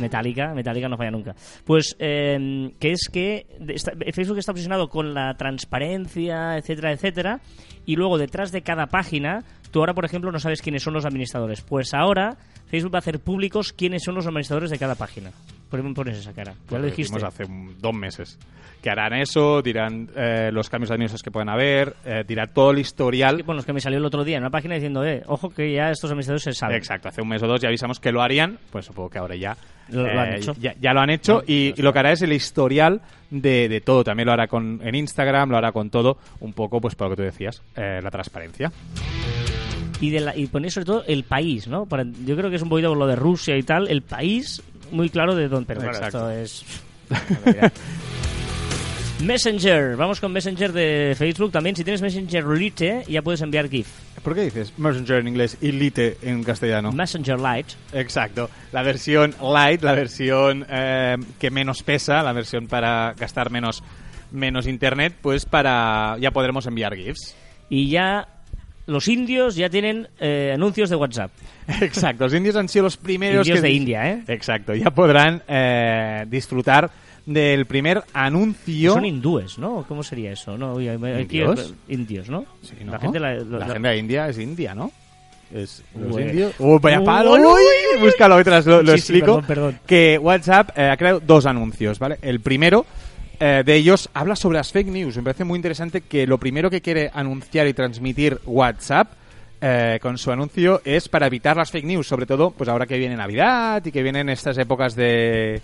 [0.00, 1.34] Metálica, Metálica no falla nunca.
[1.64, 7.40] Pues eh, que es que está- Facebook está obsesionado con la transparencia, etcétera, etcétera,
[7.86, 11.04] y luego detrás de cada página, tú ahora, por ejemplo, no sabes quiénes son los
[11.06, 11.60] administradores.
[11.62, 12.36] Pues ahora
[12.68, 15.30] Facebook va a hacer públicos quiénes son los administradores de cada página.
[15.68, 16.54] ¿Por qué me pones esa cara?
[16.68, 17.14] Ya lo dijiste.
[17.14, 17.44] dijimos hace
[17.80, 18.38] dos meses.
[18.82, 22.78] Que harán eso, dirán eh, los cambios administrativos que pueden haber, eh, dirá todo el
[22.78, 23.42] historial.
[23.44, 25.72] Bueno, es que me salió el otro día en una página diciendo, eh, ojo que
[25.72, 26.76] ya estos administradores se saben.
[26.76, 29.36] Exacto, hace un mes o dos ya avisamos que lo harían, pues supongo que ahora
[29.36, 29.56] ya
[29.92, 30.54] Lo- lo han eh, hecho.
[30.60, 33.00] Ya, ya lo han hecho y, y lo que hará es el historial
[33.30, 34.04] de, de todo.
[34.04, 37.16] También lo hará con, en Instagram, lo hará con todo, un poco pues por lo
[37.16, 38.72] que tú decías, eh, la transparencia.
[40.00, 41.84] Y, de la, y poner sobre todo el país, ¿no?
[41.86, 45.10] Para- yo creo que es un poquito lo de Rusia y tal, el país muy
[45.10, 45.66] claro de dónde...
[45.74, 46.30] Pero Exacto.
[46.30, 46.64] esto es...
[49.22, 51.76] Messenger, vamos con Messenger de Facebook también.
[51.76, 53.86] Si tienes Messenger Lite, ya puedes enviar GIF.
[54.22, 56.90] ¿Por qué dices Messenger en inglés y Lite en castellano?
[56.90, 57.74] Messenger Lite.
[57.92, 58.48] Exacto.
[58.72, 63.82] La versión light, la versión eh, que menos pesa, la versión para gastar menos,
[64.32, 67.36] menos internet, pues para ya podremos enviar GIFs.
[67.68, 68.26] Y ya
[68.86, 71.30] los indios ya tienen eh, anuncios de WhatsApp.
[71.80, 74.24] Exacto, los indios han sido los primeros Indios que de India, ¿eh?
[74.28, 76.90] Exacto, ya podrán eh, disfrutar
[77.32, 78.92] del primer anuncio.
[78.94, 79.84] Son hindúes, ¿no?
[79.86, 80.58] ¿Cómo sería eso?
[80.58, 81.74] No, Uy, aquí- ¿Indios?
[81.88, 82.44] indios, ¿no?
[82.62, 82.92] Sí, ¿no?
[82.92, 83.20] La gente...
[83.20, 84.90] La, La la- gente de India es India, ¿no?
[85.52, 86.22] Es los Ué.
[86.22, 86.54] indios.
[86.58, 87.32] Uy, vaya Uy, palo.
[87.32, 88.00] uy, Uy, uy, uy.
[88.00, 89.26] búscalo mientras lo, lo Sí, sí, explico.
[89.42, 89.78] perdón, perdón.
[89.86, 92.18] Que WhatsApp eh, ha creado dos anuncios, ¿vale?
[92.22, 92.86] El primero
[93.40, 95.16] eh, de ellos habla sobre las fake news.
[95.16, 99.12] Me parece muy interesante que lo primero que quiere anunciar y transmitir WhatsApp
[99.60, 102.96] eh, con su anuncio es para evitar las fake news, sobre todo pues ahora que
[102.98, 105.60] viene Navidad y que vienen estas épocas de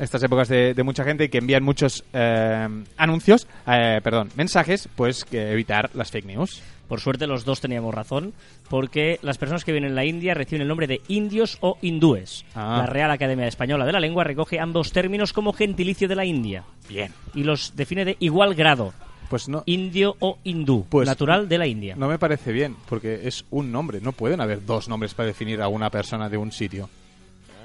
[0.00, 5.24] estas épocas de, de mucha gente que envían muchos eh, anuncios, eh, perdón, mensajes, pues
[5.24, 6.62] que evitar las fake news.
[6.88, 8.32] Por suerte los dos teníamos razón,
[8.68, 12.44] porque las personas que viven en la India reciben el nombre de indios o hindúes.
[12.56, 12.78] Ah.
[12.78, 16.64] La Real Academia Española de la Lengua recoge ambos términos como gentilicio de la India
[16.88, 17.12] Bien.
[17.32, 18.92] y los define de igual grado,
[19.28, 21.94] Pues no, indio o hindú, Pues- natural de la India.
[21.96, 24.00] no me parece bien, porque es un nombre.
[24.00, 26.90] No pueden haber dos nombres para definir a una persona de un sitio.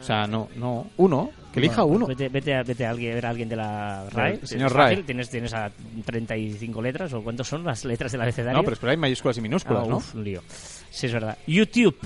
[0.05, 2.05] O sea, no, no, uno, que elija Bueno, uno.
[2.05, 4.33] Vete, vete a, vete a alguien, a ver a alguien de la RAE.
[4.39, 4.97] El señor RAE.
[5.01, 5.71] Tienes, tienes a
[6.05, 8.55] 35 letras, o cuántos son las letras del abecedario.
[8.55, 9.97] No, pero espera, hay mayúsculas y minúsculas, Ah, ¿no?
[9.97, 10.43] uf, un lío.
[10.91, 11.35] Sí, es verdad.
[11.47, 11.97] YouTube.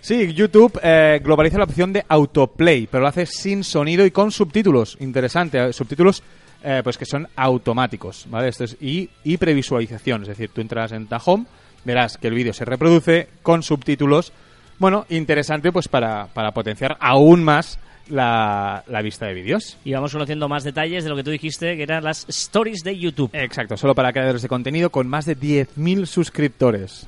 [0.00, 4.30] Sí, YouTube eh, globaliza la opción de autoplay, pero lo hace sin sonido y con
[4.30, 4.96] subtítulos.
[5.00, 6.22] Interesante, eh, subtítulos
[6.62, 8.46] eh, pues que son automáticos, ¿vale?
[8.46, 11.46] Esto es y, y previsualización, es decir, tú entras en Tahome,
[11.84, 14.32] verás que el vídeo se reproduce con subtítulos.
[14.80, 19.76] Bueno, interesante pues para, para potenciar aún más la, la vista de vídeos.
[19.84, 22.98] Y vamos conociendo más detalles de lo que tú dijiste, que eran las stories de
[22.98, 23.30] YouTube.
[23.34, 27.06] Exacto, solo para creadores de contenido con más de 10.000 suscriptores.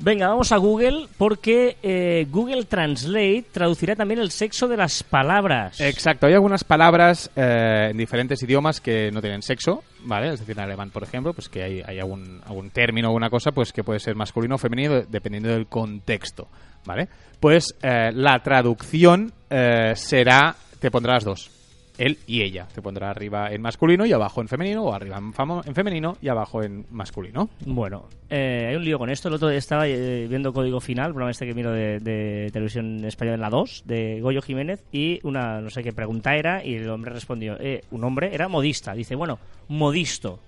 [0.00, 5.80] Venga, vamos a Google porque eh, Google Translate traducirá también el sexo de las palabras.
[5.80, 10.32] Exacto, hay algunas palabras eh, en diferentes idiomas que no tienen sexo, ¿vale?
[10.32, 13.72] Es decir, en alemán, por ejemplo, pues que hay, algún término o alguna cosa pues
[13.72, 16.48] que puede ser masculino o femenino dependiendo del contexto,
[16.84, 17.08] ¿vale?
[17.38, 21.50] Pues eh, la traducción eh, será, te pondrá las dos,
[21.98, 22.66] él y ella.
[22.74, 25.32] Te pondrá arriba en masculino y abajo en femenino, o arriba en,
[25.64, 27.48] en femenino y abajo en masculino.
[27.64, 29.28] Bueno, eh, hay un lío con esto.
[29.28, 33.34] El otro día estaba eh, viendo Código Final, programa este que miro de, televisión española
[33.34, 36.88] en la 2, de Goyo Jiménez, y una, no sé qué pregunta era, y el
[36.90, 38.94] hombre respondió, eh, un hombre era modista.
[38.94, 40.40] Dice, bueno, modisto.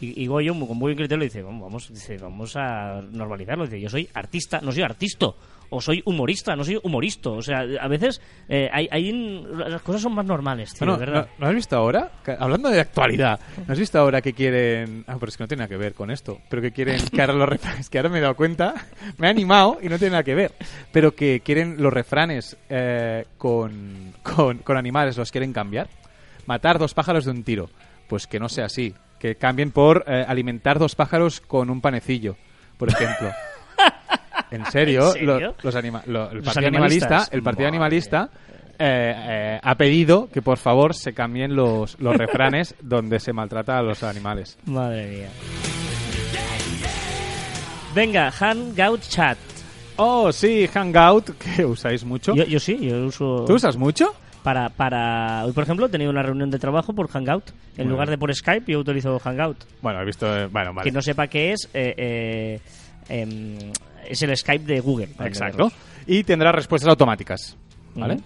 [0.00, 3.64] Y, y Goyo, con muy buen criterio, le dice, vamos, dice, vamos a normalizarlo.
[3.64, 5.36] Dice, yo soy artista, no soy artisto.
[5.74, 7.30] O soy humorista, no soy humorista.
[7.30, 9.10] O sea, a veces eh, hay, hay
[9.56, 11.28] las cosas son más normales, tío, de ¿verdad?
[11.38, 12.10] ¿no, no has visto ahora?
[12.24, 15.04] Que- hablando de actualidad, ¿no has visto ahora que quieren...
[15.08, 16.38] Ah, pero es que no tiene nada que ver con esto.
[16.48, 17.88] Pero que quieren que ahora los refranes...
[17.90, 18.74] Que ahora me he dado cuenta,
[19.18, 20.52] me he animado y no tiene nada que ver.
[20.92, 25.88] Pero que quieren los refranes eh, con, con, con animales, los quieren cambiar.
[26.46, 27.70] Matar dos pájaros de un tiro.
[28.08, 28.94] Pues que no sea así.
[29.18, 32.36] Que cambien por eh, alimentar dos pájaros con un panecillo,
[32.76, 33.30] por ejemplo.
[34.52, 35.38] En serio, ¿En serio?
[35.40, 36.68] lo- los anima- lo- el Partido.
[36.68, 38.28] Animalista, el Partido Animalista
[38.78, 43.78] eh, eh, ha pedido que por favor se cambien los, los refranes donde se maltrata
[43.78, 44.58] a los animales.
[44.66, 45.28] Madre mía.
[47.94, 49.36] Venga, Hangout Chat.
[49.96, 52.34] Oh, sí, Hangout, que usáis mucho.
[52.34, 53.44] Yo, yo sí, yo uso...
[53.46, 54.14] ¿Tú usas mucho?
[54.42, 55.44] Para, para...
[55.44, 57.50] Hoy, por ejemplo, he tenido una reunión de trabajo por Hangout.
[57.50, 57.90] En Bueno.
[57.92, 59.58] lugar de por Skype, yo utilizo Hangout.
[59.82, 60.26] Bueno, he visto...
[60.36, 60.82] eh, bueno, vale.
[60.84, 62.60] Quien no sepa qué es, eh, eh,
[63.10, 63.58] em,
[64.08, 65.08] es el Skype de Google.
[65.20, 65.70] Exacto.
[66.06, 67.56] Y tendrá respuestas automáticas.
[67.94, 68.18] ¿Vale?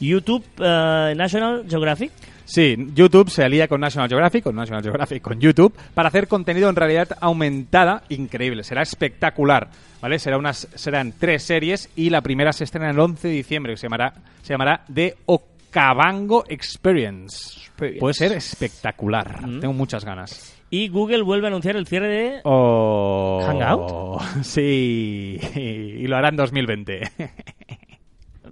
[0.00, 2.12] YouTube eh, National Geographic.
[2.44, 6.68] Sí, YouTube se alía con National Geographic, con National Geographic, con YouTube, para hacer contenido
[6.68, 8.64] en realidad aumentada increíble.
[8.64, 10.18] Será espectacular, ¿vale?
[10.18, 13.76] Será unas, serán tres series y la primera se estrena el 11 de diciembre, que
[13.78, 14.12] se llamará,
[14.42, 17.60] se llamará The Okavango Experience.
[17.60, 18.00] Experience.
[18.00, 19.46] Puede ser espectacular.
[19.46, 19.60] Mm.
[19.60, 20.61] Tengo muchas ganas.
[20.74, 22.40] Y Google vuelve a anunciar el cierre de...
[22.44, 24.22] Oh, ¿Hangout?
[24.42, 27.02] Sí, y lo hará en 2020.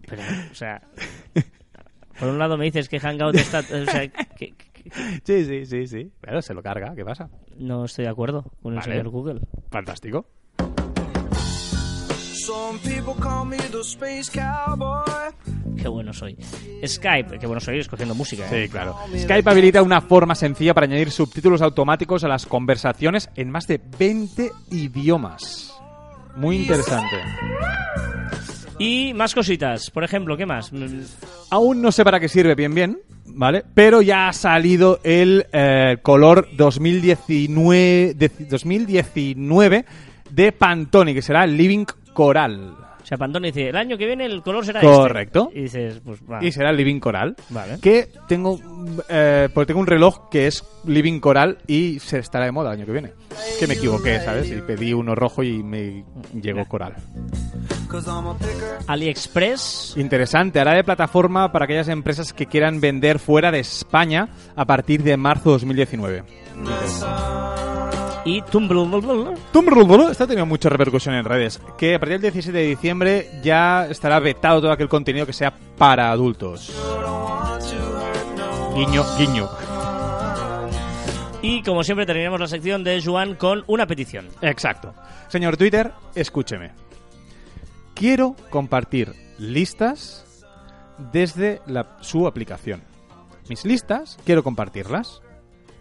[0.07, 0.83] Pero, o sea...
[2.19, 3.61] Por un lado me dices que Hangout está...
[3.61, 4.53] O sea, que-
[5.25, 6.13] sí, sí, sí, sí.
[6.21, 7.31] Claro, se lo carga, ¿qué pasa?
[7.57, 8.93] no estoy de acuerdo con el Vale.
[8.93, 9.41] señor Google.
[9.71, 10.27] Fantástico.
[15.77, 16.37] Qué bueno soy.
[16.87, 18.45] Skype, qué bueno soy escogiendo música.
[18.51, 18.65] ¿eh?
[18.65, 18.97] Sí, claro.
[19.17, 23.81] Skype habilita una forma sencilla para añadir subtítulos automáticos a las conversaciones en más de
[23.99, 25.75] 20 idiomas.
[26.37, 27.17] Muy interesante.
[28.79, 29.91] Y más cositas.
[29.91, 30.73] Por ejemplo, ¿qué más?
[30.73, 31.03] Mm,
[31.51, 33.65] Aún no sé para qué sirve bien bien, ¿vale?
[33.75, 39.85] Pero ya ha salido el eh, color 2019 de, 2019
[40.31, 42.75] de Pantone, que será Living Coral.
[43.03, 45.49] O sea, Pantone dice, el año que viene el color será Correcto.
[45.49, 45.59] este.
[45.59, 46.45] Y dices, pues va.
[46.45, 47.35] Y será Living Coral.
[47.49, 47.79] Vale.
[47.81, 48.61] Que tengo,
[49.09, 52.79] eh, pues tengo un reloj que es Living Coral y se estará de moda el
[52.79, 53.13] año que viene.
[53.59, 54.51] Que me equivoqué, ¿sabes?
[54.51, 56.05] Y pedí uno rojo y me
[56.41, 56.95] llegó Coral.
[58.87, 59.95] AliExpress.
[59.97, 65.03] Interesante, hará de plataforma para aquellas empresas que quieran vender fuera de España a partir
[65.03, 66.23] de marzo 2019.
[68.31, 70.11] Y Tumblr.
[70.11, 73.87] Esto ha tenido mucha repercusión en redes, que a partir del 17 de diciembre ya
[73.87, 76.73] estará vetado todo aquel contenido que sea para adultos.
[78.77, 79.49] Guiño, guiño.
[81.43, 84.29] Y como siempre terminamos la sección de Juan con una petición.
[84.43, 84.95] Exacto.
[85.29, 86.71] Señor Twitter, escúcheme.
[87.95, 90.47] Quiero compartir listas
[91.13, 92.83] desde la- su aplicación.
[93.49, 95.21] Mis listas, quiero compartirlas.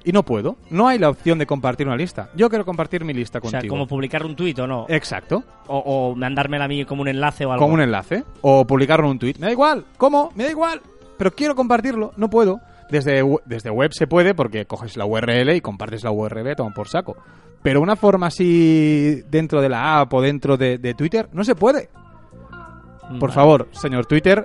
[0.04, 0.56] Y no puedo.
[0.70, 2.30] No hay la opción de compartir una lista.
[2.36, 3.62] Yo quiero compartir mi lista O contigo.
[3.62, 4.86] sea, como publicar un tuit o no.
[4.88, 5.44] Exacto.
[5.68, 7.64] O, o mandármela a mí como un enlace o algo.
[7.64, 8.24] Como un enlace.
[8.42, 9.36] O publicarlo un tweet.
[9.40, 9.86] Me da igual.
[9.98, 10.32] ¿Cómo?
[10.36, 10.82] Me da igual.
[11.18, 12.14] Pero quiero compartirlo.
[12.16, 12.60] No puedo.
[12.90, 16.88] Desde, desde web se puede porque coges la URL y compartes la URL, toma por
[16.88, 17.18] saco.
[17.62, 21.54] Pero una forma así dentro de la app o dentro de, de Twitter no se
[21.56, 21.90] puede.
[22.50, 23.34] Por Vale.
[23.34, 24.44] favor, señor Twitter,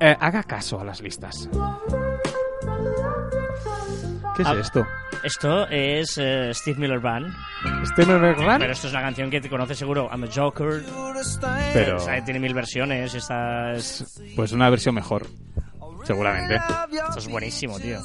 [0.00, 1.50] eh, haga caso a las listas.
[4.36, 4.54] ¿Qué es Ah.
[4.60, 4.86] esto?
[5.22, 7.34] Esto es eh, Steve Miller Band.
[7.82, 8.58] ¿Este no es Run?
[8.58, 10.08] Pero esto es una canción que te conoces seguro.
[10.12, 10.84] I'm a Joker.
[11.72, 13.14] Pero, O sea, tiene mil versiones.
[13.14, 14.04] y Esta es...
[14.36, 15.26] pues una versión mejor.
[16.04, 16.56] Seguramente.
[16.56, 17.98] Esto es buenísimo, tío.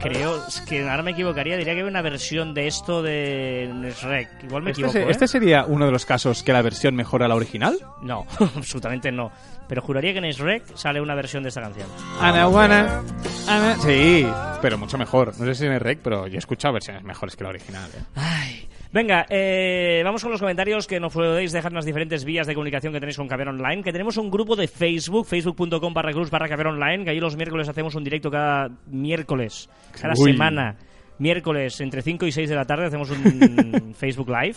[0.00, 1.56] Creo que ahora me equivocaría.
[1.56, 4.44] Diría que hay una versión de esto de Shrek.
[4.44, 4.92] Igual me Este, equivoco.
[4.98, 5.10] se- ¿eh?
[5.10, 7.76] este sería uno de los casos que la versión mejora la original.
[8.02, 9.30] No, absolutamente no.
[9.68, 11.86] Pero juraría que en Shrek sale una versión de esta canción.
[12.20, 13.02] Ana Juana.
[13.46, 13.76] Ana.
[13.78, 14.26] Sí,
[14.62, 15.38] pero mucho mejor.
[15.38, 17.88] No sé si en rec, pero yo he escuchado versiones mejores que la original.
[17.94, 18.02] ¿eh?
[18.16, 18.68] Ay.
[18.92, 22.54] Venga, eh, vamos con los comentarios que nos podéis dejar en las diferentes vías de
[22.54, 23.84] comunicación que tenéis con Caber Online.
[23.84, 27.36] Que tenemos un grupo de Facebook, facebook.com barra cruz barra Caber Online, que ahí los
[27.36, 30.32] miércoles hacemos un directo cada miércoles, cada Uy.
[30.32, 30.76] semana.
[31.18, 34.56] Miércoles entre 5 y 6 de la tarde hacemos un Facebook Live,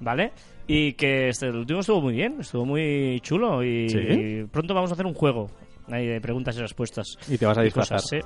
[0.00, 0.32] ¿vale?
[0.66, 3.98] Y que este, el último estuvo muy bien, estuvo muy chulo y, ¿Sí?
[3.98, 5.50] y pronto vamos a hacer un juego
[5.90, 7.18] ahí de preguntas y respuestas.
[7.28, 8.00] Y te vas a disfrazar.
[8.00, 8.24] cosas,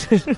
[0.10, 0.32] sí.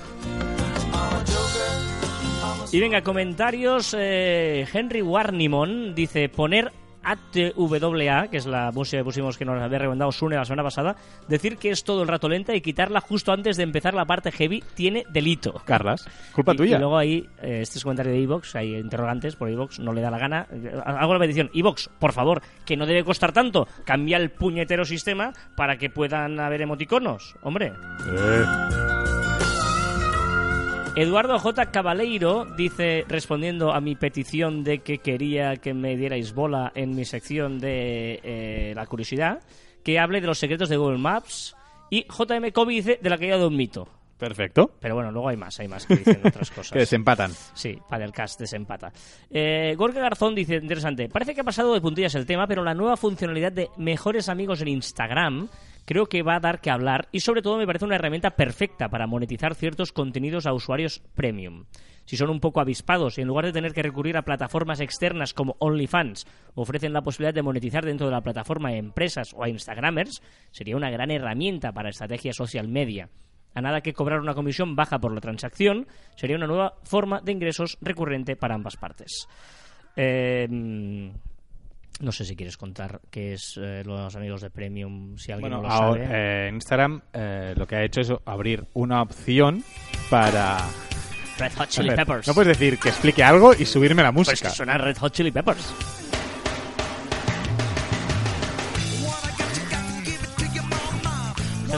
[2.75, 3.95] Y venga, comentarios.
[3.97, 9.79] eh, Henry Warnimon dice: poner ATWA, que es la música que pusimos que nos había
[9.79, 10.97] recomendado Sune la semana pasada,
[11.29, 14.29] decir que es todo el rato lenta y quitarla justo antes de empezar la parte
[14.29, 15.53] heavy tiene delito.
[15.63, 16.75] Carlas, culpa Y- tuya.
[16.75, 20.01] Y luego ahí, eh, este es comentario de Evox, hay interrogantes por Evox, no le
[20.01, 20.45] da la gana.
[20.51, 24.83] Eh, Hago la petición, Evox, por favor, que no debe costar tanto, cambia el puñetero
[24.83, 27.67] sistema para que puedan haber emoticonos, hombre.
[27.67, 28.43] Eh,
[30.97, 31.71] Eduardo J.
[31.71, 37.03] Cabaleiro dice, respondiendo a mi petición de que quería que me dierais bola en mi
[37.03, 39.41] sección de eh, la curiosidad,
[39.83, 41.53] que hable de los secretos de Google Maps.
[41.89, 43.89] Y JM Kobe dice de la caída de un mito.
[44.17, 44.71] Perfecto.
[44.79, 46.71] Pero bueno, luego hay más, hay más que dicen otras cosas.
[46.71, 47.31] Que desempatan.
[47.53, 48.93] Sí, Padelcast desempata.
[49.29, 52.73] Eh, Gorka Garzón dice, interesante, parece que ha pasado de puntillas el tema, pero la
[52.73, 55.49] nueva funcionalidad de mejores amigos en Instagram
[55.85, 58.89] creo que va a dar que hablar y sobre todo me parece una herramienta perfecta
[58.89, 61.65] para monetizar ciertos contenidos a usuarios premium.
[62.05, 65.33] Si son un poco avispados y en lugar de tener que recurrir a plataformas externas
[65.33, 69.49] como OnlyFans ofrecen la posibilidad de monetizar dentro de la plataforma a empresas o a
[69.49, 70.21] Instagramers,
[70.51, 73.09] sería una gran herramienta para estrategia social media.
[73.55, 77.31] A nada que cobrar una comisión baja por la transacción, sería una nueva forma de
[77.31, 79.27] ingresos recurrente para ambas partes.
[79.95, 80.47] Eh,
[82.01, 85.63] no sé si quieres contar qué es eh, los amigos de Premium, si alguien Bueno,
[85.63, 86.47] no lo ahora, sabe.
[86.47, 89.63] eh, Instagram eh, lo que ha hecho es abrir una opción
[90.09, 90.57] para...
[91.37, 92.27] Red Hot Chili ver, Peppers.
[92.27, 94.49] No puedes decir que explique algo y subirme la Pues música.
[94.49, 95.73] que suena Red Hot Chili Peppers.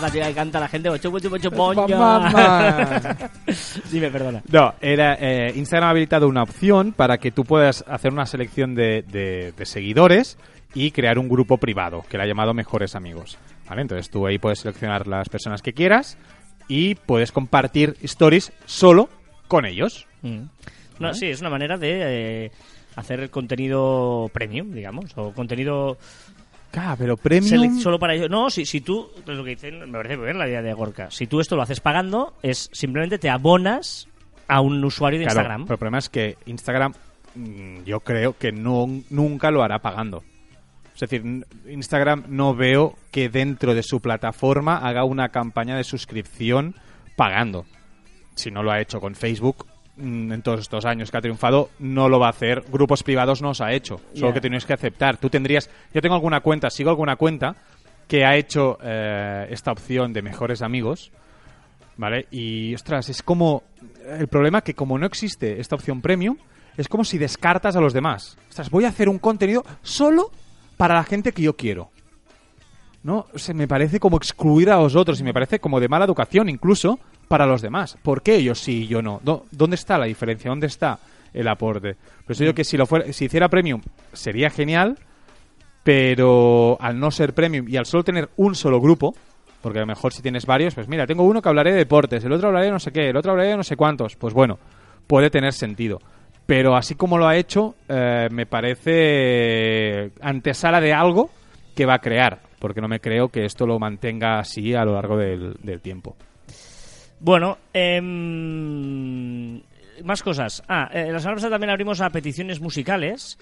[0.01, 0.89] La chica que canta la gente.
[0.89, 1.87] "Ocho, ocho, ocho, poño".
[1.97, 3.15] Mamá.
[3.91, 4.41] Dime, perdona.
[4.51, 8.75] No, era, eh, Instagram ha habilitado una opción para que tú puedas hacer una selección
[8.75, 10.37] de, de- de seguidores
[10.73, 13.37] y crear un grupo privado, que la ha llamado Mejores Amigos.
[13.69, 13.81] ¿Vale?
[13.81, 16.17] Entonces tú ahí puedes seleccionar las personas que quieras
[16.67, 19.09] y puedes compartir stories solo
[19.47, 20.05] con ellos.
[20.21, 20.43] Mm.
[20.99, 22.51] No, sí, es una manera de eh,
[22.95, 25.97] hacer contenido premium, digamos, o contenido
[26.79, 27.53] Claro, pero premium...
[27.63, 28.29] select- solo para ellos.
[28.29, 31.09] No, si, si tú, lo que dicen, me parece muy bien la idea de Gorka.
[31.11, 34.07] Si tú esto lo haces pagando, es simplemente te abonas
[34.47, 35.63] a un usuario de Claro, Instagram.
[35.65, 36.93] pero el problema es que Instagram
[37.35, 40.23] mm, yo creo que no, nunca lo hará pagando.
[40.93, 41.23] Es decir,
[41.69, 46.75] Instagram no veo que dentro de su plataforma haga una campaña de suscripción
[47.15, 47.65] pagando.
[48.35, 49.65] Si no lo ha hecho con Facebook
[49.99, 52.63] en todos estos años que ha triunfado, no lo va a hacer.
[52.71, 53.99] Grupos privados no os ha hecho.
[54.13, 55.17] Solo que tienes que aceptar.
[55.17, 55.69] Tú tendrías...
[55.93, 57.55] Yo tengo alguna cuenta, sigo alguna cuenta
[58.07, 61.11] que ha hecho eh, esta opción de mejores amigos.
[61.97, 62.27] ¿Vale?
[62.31, 63.63] Y, ostras, es como...
[64.05, 66.37] El problema que como no existe esta opción premium,
[66.77, 68.37] es como si descartas a los demás.
[68.49, 70.31] Ostras, voy a hacer un contenido solo
[70.77, 71.89] para la gente que yo quiero.
[73.03, 73.25] ¿No?
[73.33, 76.05] O sea, me parece como excluir a los otros y me parece como de mala
[76.05, 77.97] educación incluso para los demás.
[78.01, 79.19] ¿Por qué ellos sí y yo no?
[79.23, 80.49] ¿Dó- ¿Dónde está la diferencia?
[80.49, 80.99] ¿Dónde está
[81.33, 81.95] el aporte?
[82.25, 83.81] Por eso que si, lo fuera, si hiciera premium
[84.13, 84.97] sería genial,
[85.83, 89.13] pero al no ser premium y al solo tener un solo grupo,
[89.61, 92.23] porque a lo mejor si tienes varios, pues mira, tengo uno que hablaré de deportes,
[92.23, 94.33] el otro hablaré de no sé qué, el otro hablaré de no sé cuántos, pues
[94.33, 94.57] bueno,
[95.07, 95.99] puede tener sentido.
[96.45, 101.29] Pero así como lo ha hecho, eh, me parece antesala de algo
[101.75, 104.93] que va a crear, porque no me creo que esto lo mantenga así a lo
[104.93, 106.15] largo del tiempo.
[107.19, 109.61] Bueno, em,
[110.03, 110.63] más cosas.
[110.67, 113.37] Ah, eh, la semana pasada también abrimos a peticiones musicales,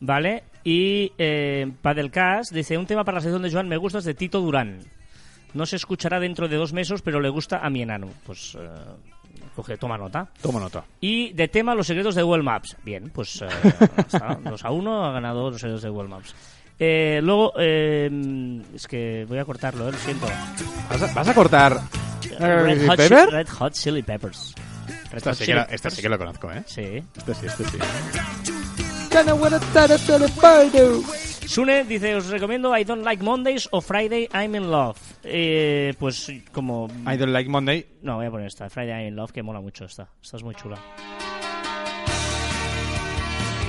[0.00, 0.42] ¿vale?
[0.64, 4.14] Y eh, Padelcast dice, un tema para la sección de Joan me gusta es de
[4.14, 4.80] Tito Durán.
[5.54, 8.08] No se escuchará dentro de dos meses, pero le gusta a mi enano.
[8.24, 8.68] Pues, eh,
[9.54, 10.28] coge, toma nota.
[10.42, 10.84] Toma nota.
[11.00, 12.76] Y de tema, los secretos de Google Maps.
[12.84, 13.48] Bien, pues eh,
[13.96, 16.34] está, 2 a 1 ha ganado los secretos de Google Maps.
[16.78, 18.10] Eh, luego, eh,
[18.74, 20.26] es que voy a cortarlo, eh, lo siento.
[20.88, 21.80] ¿Vas a, vas a cortar
[22.40, 23.26] Red Hot, Pepper?
[23.28, 24.54] Chi- Red Hot Chili Peppers.
[25.10, 25.94] Red Esta Hot sí, Chili que lo, esta Peppers.
[25.94, 26.62] sí que lo conozco, ¿eh?
[26.66, 27.02] Sí.
[27.16, 27.78] Este sí, este sí.
[31.46, 34.96] Sune dice, os recomiendo I Don't Like Mondays o Friday I'm in Love.
[35.24, 36.86] Eh, pues como...
[37.12, 37.86] I don't like Monday.
[38.02, 40.08] No, voy a poner esta, Friday I'm in Love, que mola mucho esta.
[40.22, 40.78] Esta es muy chula.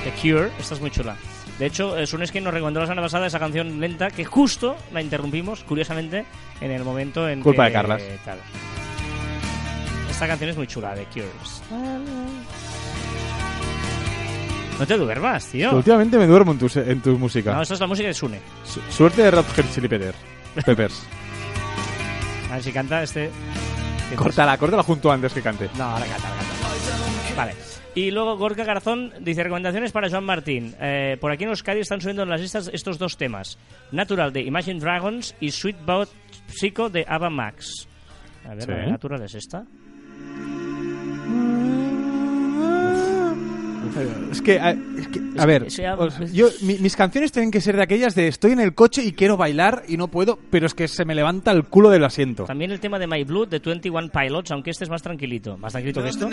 [0.04, 1.16] The Cure, esta es muy chula.
[1.58, 4.24] De hecho, eh, Sune es quien nos recomendó la semana pasada esa canción lenta que
[4.24, 6.24] justo la interrumpimos, curiosamente,
[6.60, 7.68] en el momento en Culpa que...
[7.68, 8.02] de Carlas.
[8.24, 8.38] tal.
[10.10, 11.26] Esta canción es muy chula, The Cure.
[14.78, 15.76] No te duermas, tío.
[15.76, 17.52] Últimamente me duermo en tu, se- en tu música.
[17.54, 18.40] No, esta es la música de Sune.
[18.64, 20.14] Su- Suerte de Red Hot Chili Pepper.
[20.64, 21.02] Peppers.
[22.50, 23.30] A ver si canta este.
[24.16, 25.68] córtala, córtala junto antes que cante.
[25.78, 27.34] No, ahora canta, ahora canta.
[27.36, 27.54] Vale.
[27.94, 30.74] Y luego Gorka Garzón dice recomendaciones para Joan Martín.
[30.80, 33.58] Eh, por aquí en Euskadi están subiendo en las listas estos dos temas.
[33.90, 36.08] Natural de Imagine Dragons y Sweet Boat
[36.46, 37.86] Psycho de Ava Max.
[38.46, 38.70] A ver, Sí.
[38.70, 39.64] ¿la de Natural es esta?
[44.30, 47.30] Es que, a, es que, a Es ver, que sea- os- yo, mi- mis canciones
[47.32, 50.08] tienen que ser de aquellas de estoy en el coche y quiero bailar y no
[50.08, 52.44] puedo, pero es que se me levanta el culo del asiento.
[52.44, 55.56] También el tema de My Blood de 21 Pilots, aunque este es más tranquilito.
[55.58, 56.26] Más tranquilito que esto.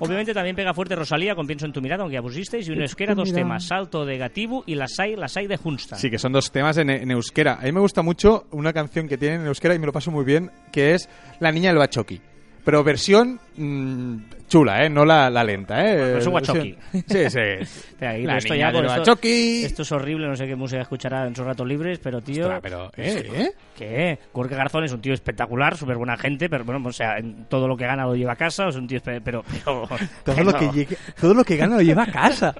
[0.00, 2.68] Obviamente también pega fuerte Rosalía con Pienso en tu mirada, aunque ya pusisteis.
[2.68, 3.42] Y un euskera, dos mirada.
[3.44, 3.64] temas.
[3.66, 5.96] Salto de Gatibu y Las hay, las hay de Junsta.
[5.96, 7.58] Sí, que son dos temas en, en euskera.
[7.60, 10.10] A mí me gusta mucho una canción que tienen en euskera y me lo paso
[10.10, 11.08] muy bien, que es
[11.40, 12.20] La niña del bachoqui.
[12.64, 14.16] Pero versión mm,
[14.48, 14.90] chula, ¿eh?
[14.90, 15.96] No la, la lenta, ¿eh?
[16.14, 16.76] Versión guachoqui.
[16.92, 17.38] Sí, sí.
[17.38, 19.64] Espera, aquí La esto niña ya con del esto- bachoqui.
[19.64, 22.44] Esto es horrible, no sé qué música escuchará en sus ratos libres, pero tío.
[22.44, 23.24] Ostras, pero, ¿eh?
[23.34, 23.52] ¿eh?
[23.76, 24.18] ¿Qué?
[24.32, 27.68] Gorka Garzón es un tío espectacular, súper buena gente, pero bueno, o sea, en todo
[27.68, 29.42] lo que gana lo lleva a casa, es un tío pero, pero
[30.24, 30.58] Todo lo, no.
[30.58, 32.54] que llegue- todo lo que gana lo lleva a casa.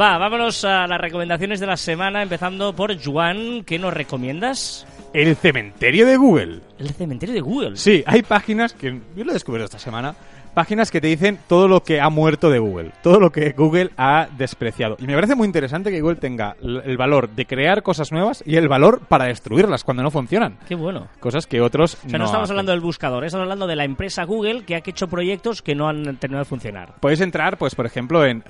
[0.00, 4.86] Va, vámonos a las recomendaciones de la semana, empezando por Juan, ¿qué nos recomiendas?
[5.14, 6.60] El cementerio de Google.
[6.78, 7.76] El cementerio de Google.
[7.76, 10.14] Sí, hay páginas que yo lo he descubierto esta semana.
[10.54, 13.90] Páginas que te dicen todo lo que ha muerto de Google, todo lo que Google
[13.96, 14.96] ha despreciado.
[14.98, 18.56] Y me parece muy interesante que Google tenga el valor de crear cosas nuevas y
[18.56, 20.58] el valor para destruirlas cuando no funcionan.
[20.66, 21.06] Qué bueno.
[21.20, 22.54] Cosas que otros O sea, no, estamos hacen.
[22.54, 25.88] hablando del buscador, estamos hablando de la empresa Google que ha hecho proyectos que no
[25.88, 26.94] han terminado de funcionar.
[27.00, 28.42] Puedes entrar, pues, por ejemplo, en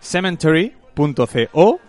[0.00, 1.80] gcemetery.co,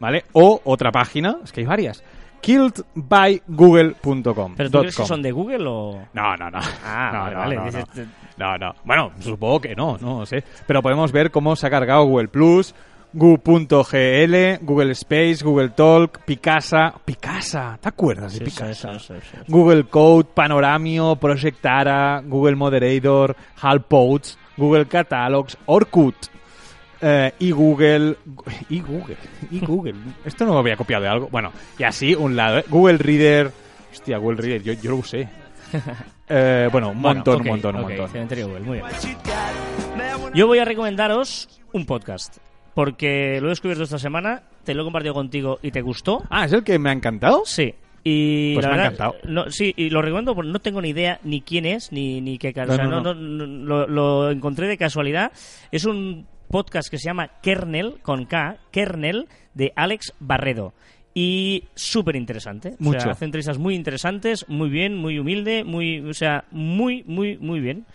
[0.00, 0.24] ¿vale?
[0.32, 2.02] O otra página, es que hay varias,
[2.44, 4.54] killedbygoogle.com.
[4.56, 6.06] ¿Pero tú crees que son de Google o...?
[6.12, 6.58] No, no, no.
[6.84, 7.56] Ah, no, vale, no, vale.
[7.56, 8.04] no, Dices- no.
[8.36, 8.74] No, no.
[8.84, 10.42] Bueno, supongo que no, no sé.
[10.66, 12.74] Pero podemos ver cómo se ha cargado Google Plus,
[13.12, 16.94] Gu.gl, Google Space, Google Talk, Picasa.
[17.04, 18.98] Picasa, ¿te acuerdas de Sí, Picasa?
[18.98, 19.38] sí, sí.
[19.46, 26.16] Google Code, Panoramio, Project Ara, Google Moderator, Halpods, Google Catalogs, Orkut.
[27.06, 28.16] Eh, y Google
[28.70, 29.16] y Google
[29.50, 29.94] y Google
[30.24, 32.64] esto no lo había copiado de algo bueno y así un lado ¿eh?
[32.68, 33.50] Google Reader
[33.92, 35.28] hostia Google Reader yo, yo lo usé
[36.26, 38.88] Eh, bueno un montón un montón un montón cementerio Google, muy bien.
[40.34, 42.38] Yo voy a recomendaros un podcast,
[42.74, 46.22] porque lo he descubierto esta semana, te lo he compartido contigo y te gustó.
[46.30, 47.74] ah es el que me ha encantado Sí.
[48.06, 49.14] Y Pues la me ha encantado.
[49.28, 52.36] no, sí, y lo recomiendo porque no tengo ni idea ni quién es, ni, ni
[52.36, 52.52] qué.
[52.54, 53.14] No, o sea, no, no- no.
[53.14, 55.32] no- no- lo, lo encontré de casualidad.
[55.72, 60.72] Es un podcast que se llama Kernel, con K, Kernel, de Alex Barredo.
[61.12, 62.74] Y súper interesante.
[62.78, 63.00] O Mucho.
[63.00, 67.58] sea, hace entrevistas muy interesantes, muy bien, muy humilde, muy, o sea, muy, muy, muy
[67.58, 67.86] bien.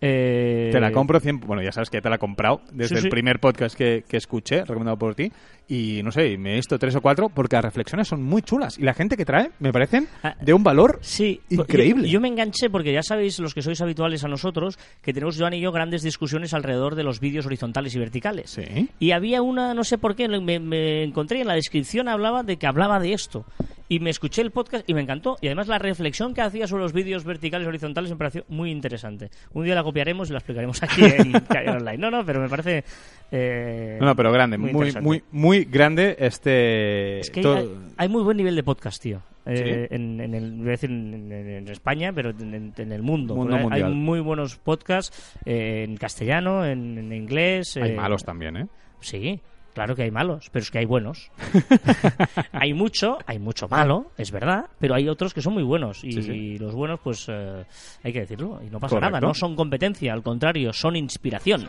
[0.00, 1.38] Eh, Te la compro 100...
[1.40, 3.06] Bueno, ya sabes que te la he comprado desde Sí, sí.
[3.06, 5.30] el primer podcast que, que escuché, recomendado por ti.
[5.70, 8.78] Y no sé, me he visto tres o cuatro porque las reflexiones son muy chulas.
[8.78, 12.08] Y la gente que trae me parecen Ah, de un valor Sí, increíble.
[12.08, 15.36] Yo, yo me enganché porque ya sabéis, los que sois habituales a nosotros, que tenemos
[15.38, 18.50] Joan y yo grandes discusiones alrededor de los vídeos horizontales y verticales.
[18.50, 18.88] Sí.
[18.98, 22.56] Y había una, no sé por qué, me, me encontré en la descripción, hablaba de
[22.56, 23.44] que hablaba de esto.
[23.90, 25.38] Y me escuché el podcast y me encantó.
[25.40, 28.70] Y además la reflexión que hacía sobre los vídeos verticales y horizontales me pareció muy
[28.70, 29.30] interesante.
[29.54, 31.32] Un día la copiaremos y la explicaremos aquí en
[31.68, 31.96] Online.
[31.96, 32.84] No, no, pero me parece...
[33.30, 35.24] eh, No, no, pero grande, muy muy, muy, interesante.
[35.64, 37.20] Muy, grande este...
[37.20, 39.22] Es que to- hay, hay muy buen nivel de podcast, tío.
[39.46, 39.94] Eh, ¿Sí?
[39.94, 43.34] en, en el, voy a decir en, España, pero en, el mundo.
[43.70, 47.76] Hay, muy buenos podcasts eh, en castellano, en, en inglés.
[47.78, 48.66] Hay eh, malos también, ¿eh?
[49.00, 49.40] Sí,
[49.72, 51.30] claro que hay malos, pero es que hay buenos.
[52.52, 56.04] hay mucho, hay mucho malo, es verdad, pero hay otros que son muy buenos.
[56.04, 56.58] Y, Sí, sí.
[56.58, 57.64] los buenos, pues eh,
[58.02, 58.60] hay que decirlo.
[58.62, 59.10] Y no pasa Correcto.
[59.12, 61.68] nada, no son competencia, al contrario, son inspiración.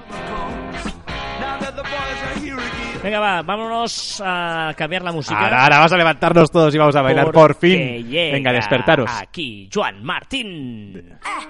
[3.01, 5.39] Venga, va, vámonos a cambiar la música.
[5.39, 8.05] Ahora, ahora vamos a levantarnos todos y vamos a bailar por fin.
[8.09, 9.09] llega Venga, despertaros.
[9.21, 11.17] Aquí, Juan Martín.
[11.23, 11.45] Ai,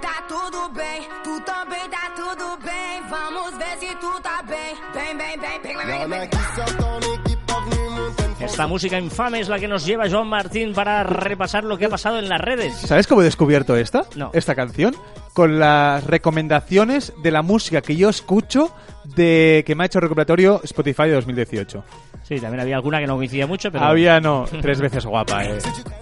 [0.00, 3.02] tá tudo bem, tu também tá tudo bem.
[3.08, 4.74] Vamos ver se tu tá bem.
[4.92, 6.85] Bem, bem, bem, bem, bem, bem, bem.
[8.56, 11.88] Esta música infame es la que nos lleva Joan Martín para repasar lo que ha
[11.90, 12.74] pasado en las redes.
[12.74, 14.06] ¿Sabes cómo he descubierto esta?
[14.14, 14.30] No.
[14.32, 14.96] Esta canción.
[15.34, 20.62] Con las recomendaciones de la música que yo escucho de que me ha hecho recopilatorio
[20.64, 21.84] Spotify de 2018.
[22.22, 23.84] Sí, también había alguna que no coincidía mucho, pero...
[23.84, 25.58] Había, no, tres veces guapa, eh.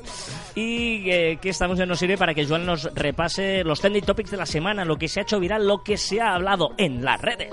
[0.54, 4.30] Y eh, que esta música nos sirve para que Joan nos repase los trending topics
[4.30, 7.04] de la semana, lo que se ha hecho viral, lo que se ha hablado en
[7.04, 7.50] las redes.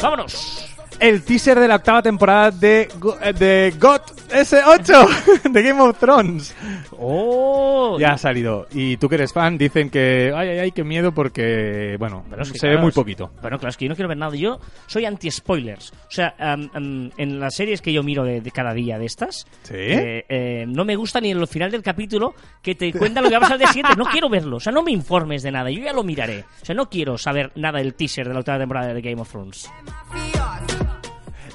[0.00, 0.67] ¡Vámonos!
[1.00, 5.96] El teaser de la octava temporada de, Go- eh, de God S8 de Game of
[5.98, 6.54] Thrones.
[6.98, 7.96] ¡Oh!
[8.00, 8.66] Ya ha salido.
[8.72, 12.42] Y tú que eres fan, dicen que, ay, ay, ay, qué miedo porque, bueno, Pero
[12.42, 13.30] es que, se claro, ve muy poquito.
[13.40, 14.34] Bueno, claro, es que yo no quiero ver nada.
[14.34, 15.92] Yo soy anti-spoilers.
[15.92, 16.68] O sea, am,
[17.16, 19.74] en las series que yo miro de, de cada día de estas, ¿Sí?
[19.76, 23.30] eh, eh, no me gusta ni en el final del capítulo que te cuentan lo
[23.30, 23.96] que va a pasar día siguiente.
[23.96, 24.56] No quiero verlo.
[24.56, 25.70] O sea, no me informes de nada.
[25.70, 26.44] Yo ya lo miraré.
[26.60, 29.30] O sea, no quiero saber nada del teaser de la octava temporada de Game of
[29.30, 29.70] Thrones.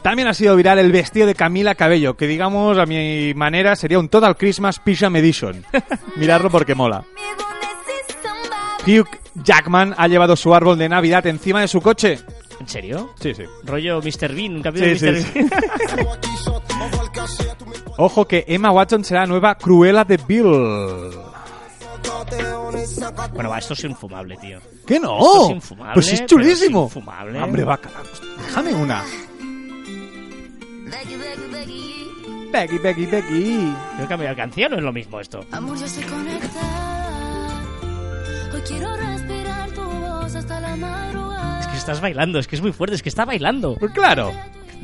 [0.04, 3.98] También ha sido viral el vestido de Camila Cabello, que digamos a mi manera sería
[4.00, 5.66] un Total Christmas Pyjama Edition.
[6.18, 7.04] Miradlo porque mola.
[8.86, 12.20] Hugh Jackman ha llevado su árbol de Navidad encima de su coche.
[12.60, 13.14] ¿En serio?
[13.20, 13.44] Sí, sí.
[13.64, 14.34] Rollo Mr.
[14.36, 15.96] Bean, un capítulo Sí, de sí, Mr.
[15.96, 16.08] Bean.
[17.98, 20.44] Ojo que Emma Watson será la nueva Cruella de Bill.
[23.34, 24.60] bueno, va, esto es infumable, tío.
[24.86, 25.18] ¿Qué no?
[25.18, 26.88] Esto es infumable, pues es chulísimo.
[26.88, 27.42] es infumable.
[27.42, 28.04] Hombre, va, carajo.
[28.46, 29.04] Déjame una.
[32.54, 33.74] Becky, Becky, Becky.
[34.00, 35.44] Yo cambio de canción, no es lo mismo esto.
[35.52, 37.62] Amor, yo estoy conectada.
[38.54, 41.62] Hoy quiero respirar tu voz hasta la madrugada.
[41.62, 43.76] Es que estás bailando, es que es muy fuerte, es que está bailando.
[43.80, 44.32] Pues claro.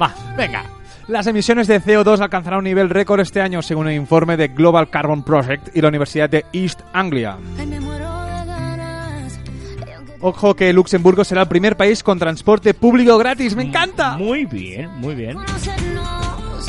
[0.02, 0.64] Va, venga.
[1.08, 4.90] Las emisiones de CO2 alcanzarán un nivel récord este año según el informe de Global
[4.90, 7.38] Carbon Project y la Universidad de East Anglia.
[10.22, 13.56] Ojo que Luxemburgo será el primer país con transporte público gratis.
[13.56, 14.18] ¡Me encanta!
[14.18, 15.38] Muy bien, muy bien.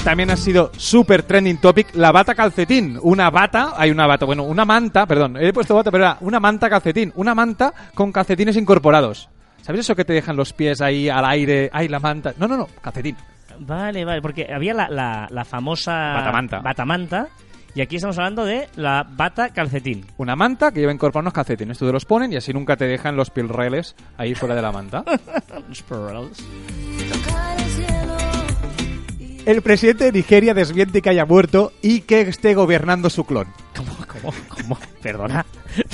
[0.05, 2.99] También ha sido super trending topic la bata calcetín.
[3.03, 6.41] Una bata, hay una bata, bueno, una manta, perdón, he puesto bata, pero era una
[6.41, 7.13] manta calcetín.
[7.17, 9.29] Una manta con calcetines incorporados.
[9.61, 11.69] ¿Sabes eso que te dejan los pies ahí al aire?
[11.73, 12.33] ¡Ay, la manta!
[12.39, 13.17] No, no, no, calcetín.
[13.59, 16.15] Vale, vale, porque había la, la, la famosa...
[16.15, 16.61] Batamanta.
[16.61, 17.29] Batamanta,
[17.75, 20.05] y aquí estamos hablando de la bata calcetín.
[20.17, 21.79] Una manta que lleva incorporados unos calcetines.
[21.79, 24.73] Tú te los ponen y así nunca te dejan los pilreles ahí fuera de la
[24.73, 25.05] manta.
[25.73, 26.45] Spirals.
[27.13, 27.61] tocar
[29.47, 33.49] el presidente de Nigeria desmiente que haya muerto y que esté gobernando su clon.
[33.75, 34.79] ¿Cómo, cómo, cómo?
[35.03, 35.47] Perdona,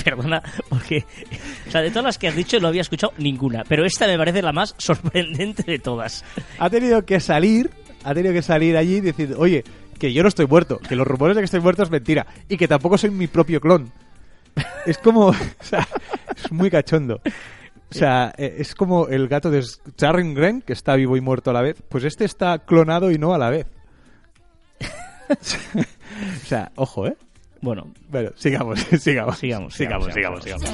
[0.03, 1.05] perdona, porque...
[1.67, 4.17] O sea, de todas las que has dicho no había escuchado ninguna, pero esta me
[4.17, 6.23] parece la más sorprendente de todas.
[6.59, 7.71] Ha tenido que salir,
[8.03, 9.63] ha tenido que salir allí y decir, oye,
[9.97, 12.57] que yo no estoy muerto, que los rumores de que estoy muerto es mentira y
[12.57, 13.91] que tampoco soy mi propio clon.
[14.85, 15.87] Es como, o sea,
[16.35, 17.21] es muy cachondo.
[17.89, 19.63] O sea, eh, es como el gato de
[19.95, 21.81] Charring Gren, que está vivo y muerto a la vez.
[21.87, 23.67] Pues este está clonado y no a la vez.
[25.29, 27.15] o sea, ojo, ¿eh?
[27.61, 29.37] Bueno, Bueno, sigamos, sigamos.
[29.37, 30.69] sigamos, sigamos, sigamos, sigamos.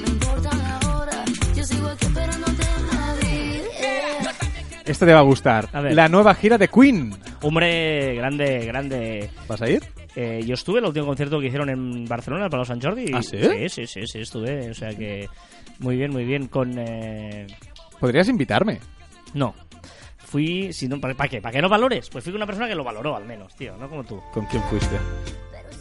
[4.86, 5.70] Esto te va a gustar.
[5.72, 5.94] A ver.
[5.94, 7.14] La nueva gira de Queen.
[7.42, 9.30] Hombre, grande, grande.
[9.48, 9.82] ¿Vas a ir?
[10.16, 13.12] Eh, yo estuve en el último concierto que hicieron en Barcelona, el Palau Sant Jordi.
[13.14, 13.38] ¿Ah, sí?
[13.42, 14.70] Sí, sí, sí, sí, estuve.
[14.70, 15.28] O sea que
[15.80, 16.48] muy bien, muy bien.
[16.48, 16.76] Con...
[16.78, 17.48] eh,
[18.00, 18.80] Podrías invitarme.
[19.34, 19.56] No.
[20.18, 20.72] Fui...
[20.74, 21.42] Si no, ¿Para qué?
[21.42, 22.10] ¿Para qué no valores?
[22.10, 23.76] Pues fui con una persona que lo valoró, al menos, tío.
[23.78, 24.22] No como tú.
[24.34, 24.98] ¿Con quién fuiste?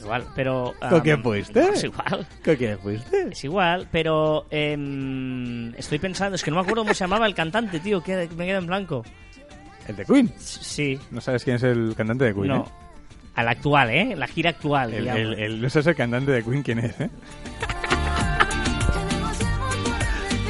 [0.00, 0.74] Igual, pero...
[0.80, 1.60] ¿Con ah, quién fuiste?
[1.68, 2.26] Es igual.
[2.44, 3.28] ¿Con quién fuiste?
[3.30, 4.46] Es igual, pero...
[4.50, 6.34] em, estoy pensando...
[6.36, 8.02] Es que no me acuerdo cómo se llamaba el cantante, tío.
[8.02, 9.04] Que me queda en blanco.
[9.86, 10.32] El de Queen.
[10.38, 10.98] Sí.
[11.10, 12.81] No sabes quién es el cantante de Queen, No.
[13.34, 14.14] Al actual, ¿eh?
[14.16, 14.92] La gira actual.
[14.92, 17.08] El, el- el- no sabes el cantante de Queen quién es, ¿eh?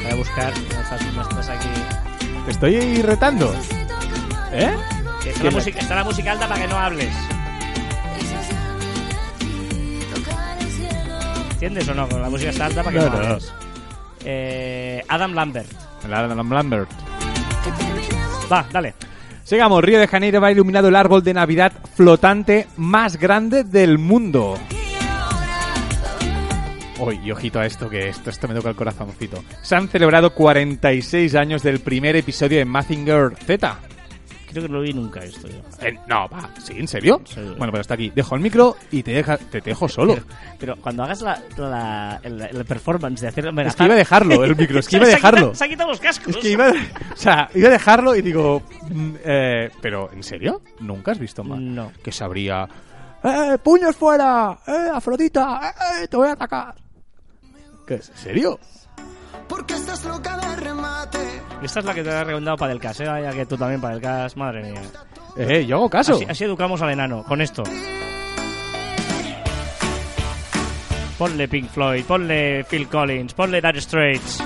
[0.02, 0.52] Voy a buscar...
[0.52, 1.68] Estás aquí...
[2.44, 3.54] Te estoy retando.
[4.52, 4.74] ¿Eh?
[5.24, 7.14] Está ¿Quién la, música, está la música alta para que no hables.
[11.52, 12.06] ¿Entiendes o no?
[12.18, 13.26] La música está alta para que No, no, no.
[13.28, 13.52] hables.
[14.24, 15.70] Eh, Adam Lambert.
[16.04, 16.90] El Adam Lambert.
[18.50, 18.94] Va, dale.
[19.44, 24.54] Sigamos, Río de Janeiro va iluminado el árbol de Navidad flotante más grande del mundo.
[26.98, 29.42] Uy, y ojito a esto, que esto, esto me toca el corazoncito.
[29.62, 33.78] Se han celebrado 46 años del primer episodio de Mazinger Z.
[34.52, 35.58] Creo que no lo vi nunca esto yo.
[35.80, 36.74] Eh, no, va, ¿sí?
[36.76, 37.22] ¿En serio?
[37.24, 37.40] Sí.
[37.40, 38.12] Bueno, pero está aquí.
[38.14, 40.16] Dejo el micro y te, deja, te dejo solo.
[40.58, 44.78] Pero cuando hagas la, la, performance de hacer Es que iba a dejarlo, el micro,
[44.78, 45.54] es que iba a dejarlo.
[45.54, 46.36] Se ha quitado los cascos.
[46.36, 50.62] Es que iba, o sea, iba a dejarlo y digo, mm, eh, pero ¿en serio?
[50.80, 51.58] ¿Nunca has visto más?
[51.58, 51.90] No.
[52.04, 52.68] Que sabría,
[53.24, 54.58] ¡eh, puños fuera!
[54.66, 55.74] ¡eh, Afrodita!
[56.00, 56.74] ¡eh, te voy a atacar!
[57.86, 57.94] ¿Qué?
[57.94, 58.60] ¿En serio?
[59.52, 61.18] Porque estás loca de remate.
[61.62, 63.04] Esta es la que te ha recomendado para el cas, ¿eh?
[63.04, 64.80] Ya que tú también para el cas, madre mía.
[65.36, 66.14] Eh, yo hago caso.
[66.14, 67.62] Así, así educamos al enano, con esto.
[71.18, 74.42] Ponle Pink Floyd, ponle Phil Collins, ponle Dire Straits,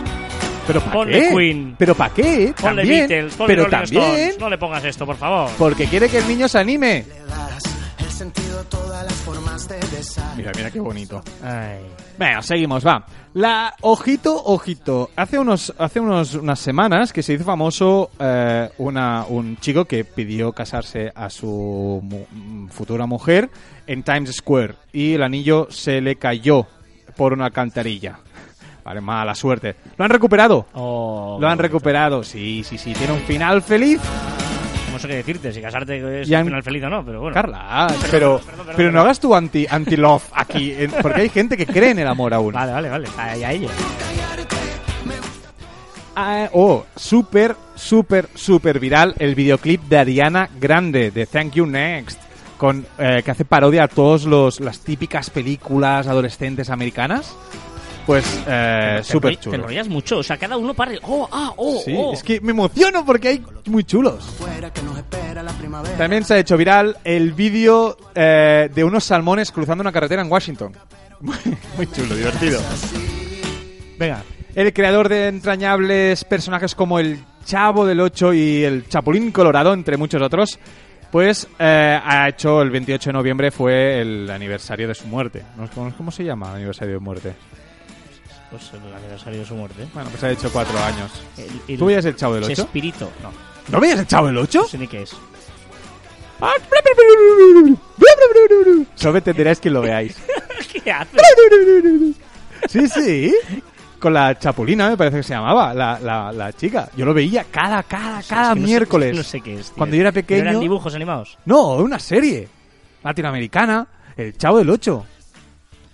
[0.66, 1.34] ¿Pero ponle qué?
[1.36, 1.76] Queen.
[1.78, 2.52] ¿Pero para qué?
[2.60, 3.08] ponle También.
[3.08, 4.38] Beatles, ponle pero Rolling también Stones.
[4.40, 5.50] No le pongas esto, por favor.
[5.56, 7.04] porque quiere que el niño se anime.
[10.36, 11.22] Mira, mira qué bonito.
[11.42, 11.80] Ay.
[12.18, 13.04] Venga, seguimos, va.
[13.34, 15.10] La ojito, ojito.
[15.16, 20.04] Hace unos, hace unos, unas semanas que se hizo famoso eh, una, un chico que
[20.04, 23.50] pidió casarse a su mu- futura mujer
[23.86, 26.66] en Times Square y el anillo se le cayó
[27.16, 28.18] por una alcantarilla.
[28.84, 29.76] Vale, mala suerte.
[29.96, 30.66] Lo han recuperado.
[30.74, 32.22] Oh, Lo han recuperado.
[32.22, 32.92] Sí, sí, sí.
[32.92, 34.00] Tiene un final feliz.
[34.96, 37.34] No sé qué decirte, si casarte es Y un final feliz o no, pero bueno.
[37.34, 38.96] Carla, pero, perdón, pero no perdón.
[38.98, 42.54] hagas tu anti, anti-love aquí, en- porque hay gente que cree en el amor aún.
[42.54, 43.08] Vale, vale, vale.
[43.18, 43.68] A, a ello.
[46.14, 52.18] ah, oh, súper, súper, súper viral el videoclip de Ariana Grande, de Thank You Next,
[52.56, 54.24] con, eh, que hace parodia a todas
[54.60, 57.36] las típicas películas adolescentes americanas.
[58.06, 59.54] Pues, eh, súper enroll- Te chulo.
[59.56, 60.92] enrollas mucho, o sea, cada uno para.
[61.02, 62.12] Oh, ah, oh, Sí, oh.
[62.12, 64.24] es que me emociono porque hay muy chulos.
[65.98, 70.30] También se ha hecho viral el vídeo eh, de unos salmones cruzando una carretera en
[70.30, 70.72] Washington.
[71.20, 71.34] Muy,
[71.78, 72.60] muy chulo, divertido.
[73.98, 74.22] Venga,
[74.54, 79.96] el creador de entrañables personajes como el Chavo del 8 y el Chapulín Colorado, entre
[79.96, 80.58] muchos otros,
[81.10, 85.42] pues eh, ha hecho el 28 de noviembre fue el aniversario de su muerte.
[85.56, 85.70] ¿No?
[85.74, 87.32] ¿Cómo, cómo se llama aniversario de muerte?
[88.50, 89.86] Pues el aniversario de su muerte.
[89.92, 91.10] Bueno, pues ha hecho cuatro años.
[91.36, 92.54] El- el- ¿Tú veías el Chavo del 8?
[92.54, 93.10] Chespirito.
[93.22, 93.30] No,
[93.70, 94.60] ¿No veías el Chavo del 8?
[94.62, 95.10] no sé ni qué es.
[98.94, 100.16] Solo entenderáis que lo veáis.
[100.84, 101.16] ¿Qué hace?
[102.68, 103.34] Sí, sí.
[104.00, 106.88] Con la chapulina, me parece que se llamaba, la, la, la chica.
[106.96, 109.16] Yo lo veía cada, cada, cada Es que no sé- miércoles.
[109.16, 109.66] no sé qué es.
[109.66, 109.74] tío.
[109.76, 110.50] Cuando yo era ¿Pero pequeño.
[110.50, 111.38] ¿Eran dibujos animados?
[111.44, 112.48] No, una serie
[113.04, 113.86] latinoamericana,
[114.16, 115.06] El Chavo del 8.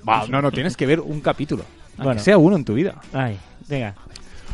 [0.08, 1.64] Va, no, no, tienes que ver un capítulo.
[1.92, 2.20] Aunque Bueno.
[2.20, 2.94] sea uno en tu vida.
[3.12, 3.38] Ay,
[3.68, 3.94] venga.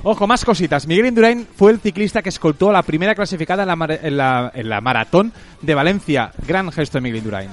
[0.04, 0.86] Ojo, más cositas.
[0.86, 4.52] Miguel Indurain fue el ciclista que escoltó a la primera clasificada en la, en la,
[4.54, 6.30] en la maratón de Valencia.
[6.46, 7.50] Gran gesto de Miguel Indurain.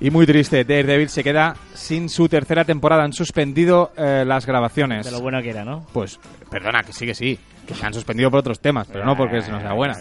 [0.00, 3.02] Y muy triste, Daredevil se queda sin su tercera temporada.
[3.02, 5.04] Han suspendido eh, las grabaciones.
[5.06, 5.84] De lo bueno que era, ¿no?
[5.92, 7.36] Pues, perdona, que sí, que sí.
[7.66, 9.94] Que se han suspendido por otros temas, pero no porque no sea buena.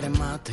[0.00, 0.52] Remate.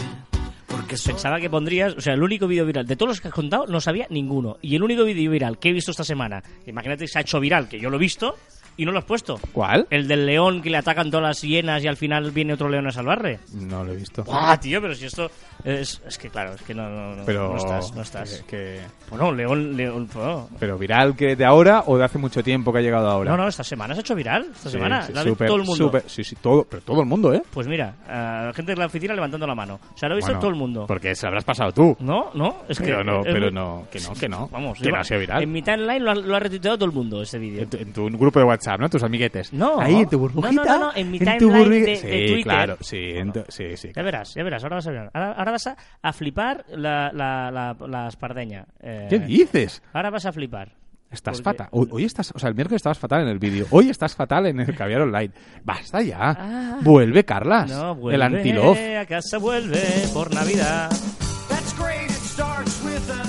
[0.85, 3.29] Porque soy Pensaba que pondrías, o sea, el único vídeo viral, de todos los que
[3.29, 4.57] has contado, no sabía ninguno.
[4.61, 7.39] Y el único vídeo viral que he visto esta semana, imagínate que se ha hecho
[7.39, 8.35] viral, que yo lo he visto
[8.77, 9.39] y no lo has puesto.
[9.53, 9.87] ¿Cuál?
[9.89, 12.87] El del león que le atacan todas las hienas y al final viene otro león
[12.87, 13.39] a salvarle.
[13.53, 14.23] No lo he visto.
[14.31, 14.81] ¡Ah, tío!
[14.81, 15.29] Pero si esto.
[15.63, 17.93] Es, es que claro, es que no, no, no, Pero, no estás.
[17.95, 18.43] No estás.
[18.47, 20.07] que- que- Bueno, león, león.
[20.13, 20.49] bueno.
[20.59, 23.31] pero viral que de ahora o de hace mucho tiempo que ha llegado ahora.
[23.31, 24.43] No, no, esta semana se ha hecho viral.
[24.53, 25.01] Esta Sí, semana.
[25.03, 25.91] sí, la súper, todo el mundo.
[26.05, 27.41] sí, sí, todo, pero todo el mundo, ¿eh?
[27.51, 29.79] Pues mira, la gente de la oficina levantando la mano.
[29.93, 30.85] O sea, lo ha visto Bueno, todo el mundo.
[30.87, 31.95] Porque se habrás pasado tú.
[31.99, 33.03] No, no, es Pero que.
[33.03, 34.47] no, es pero no, que no, que no.
[34.51, 35.41] Vamos, que no ha sido viral.
[35.43, 37.61] En mi timeline lo ha, lo ha retuiteado todo el mundo ese vídeo.
[37.63, 38.89] En tu, en tu grupo de WhatsApp, ¿no?
[38.89, 39.53] Tus amiguetes.
[39.53, 39.79] No.
[39.79, 40.63] Ahí, en tu No, no, burbujita.
[40.65, 42.43] no, no, en mi tu timeline burbuji- de- de sí, Twitter.
[42.43, 42.77] claro.
[42.81, 43.91] Sí, en tu- sí, sí.
[43.95, 45.09] Ya verás, ya verás, ahora vas a ver.
[45.13, 48.65] Ahora, ahora vas a, a flipar la, la, la, la espardeña.
[48.81, 49.81] Eh, ¿Qué dices?
[49.93, 50.71] Ahora vas a flipar.
[51.11, 51.67] Estás Porque- fatal.
[51.71, 53.67] Hoy, hoy estás, o sea, el miércoles estabas fatal en el vídeo.
[53.69, 55.31] Hoy estás fatal en el caviar online.
[55.63, 56.17] Basta ya.
[56.37, 56.77] Ah.
[56.81, 57.69] Vuelve, Carlas.
[57.71, 58.97] No, el vuelve antilove.
[58.97, 59.81] a casa, vuelve
[60.13, 60.89] por Navidad.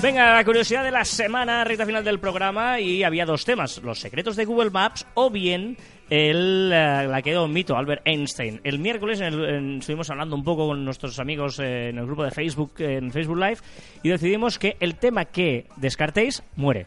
[0.01, 3.99] Venga, la curiosidad de la semana, recta final del programa, y había dos temas, los
[3.99, 5.75] secretos de Google Maps o bien
[6.09, 8.61] el, eh, la que mito, Albert Einstein.
[8.63, 12.05] El miércoles en el- en- estuvimos hablando un poco con nuestros amigos eh, en el
[12.05, 13.57] grupo de Facebook, en Facebook Live,
[14.03, 16.85] y decidimos que el tema que descartéis muere.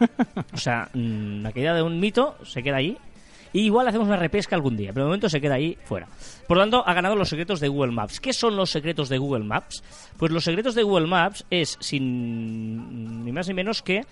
[0.52, 2.96] O sea, mm, la caída de un mito se queda ahí.
[3.52, 6.06] Y igual hacemos una repesca algún día, pero de momento se queda ahí fuera.
[6.46, 8.20] Por lo tanto, ha ganado los secretos de Google Maps.
[8.20, 9.82] ¿Qué son los secretos de Google Maps?
[10.16, 14.02] Pues los secretos de Google Maps es, sin ni más ni menos que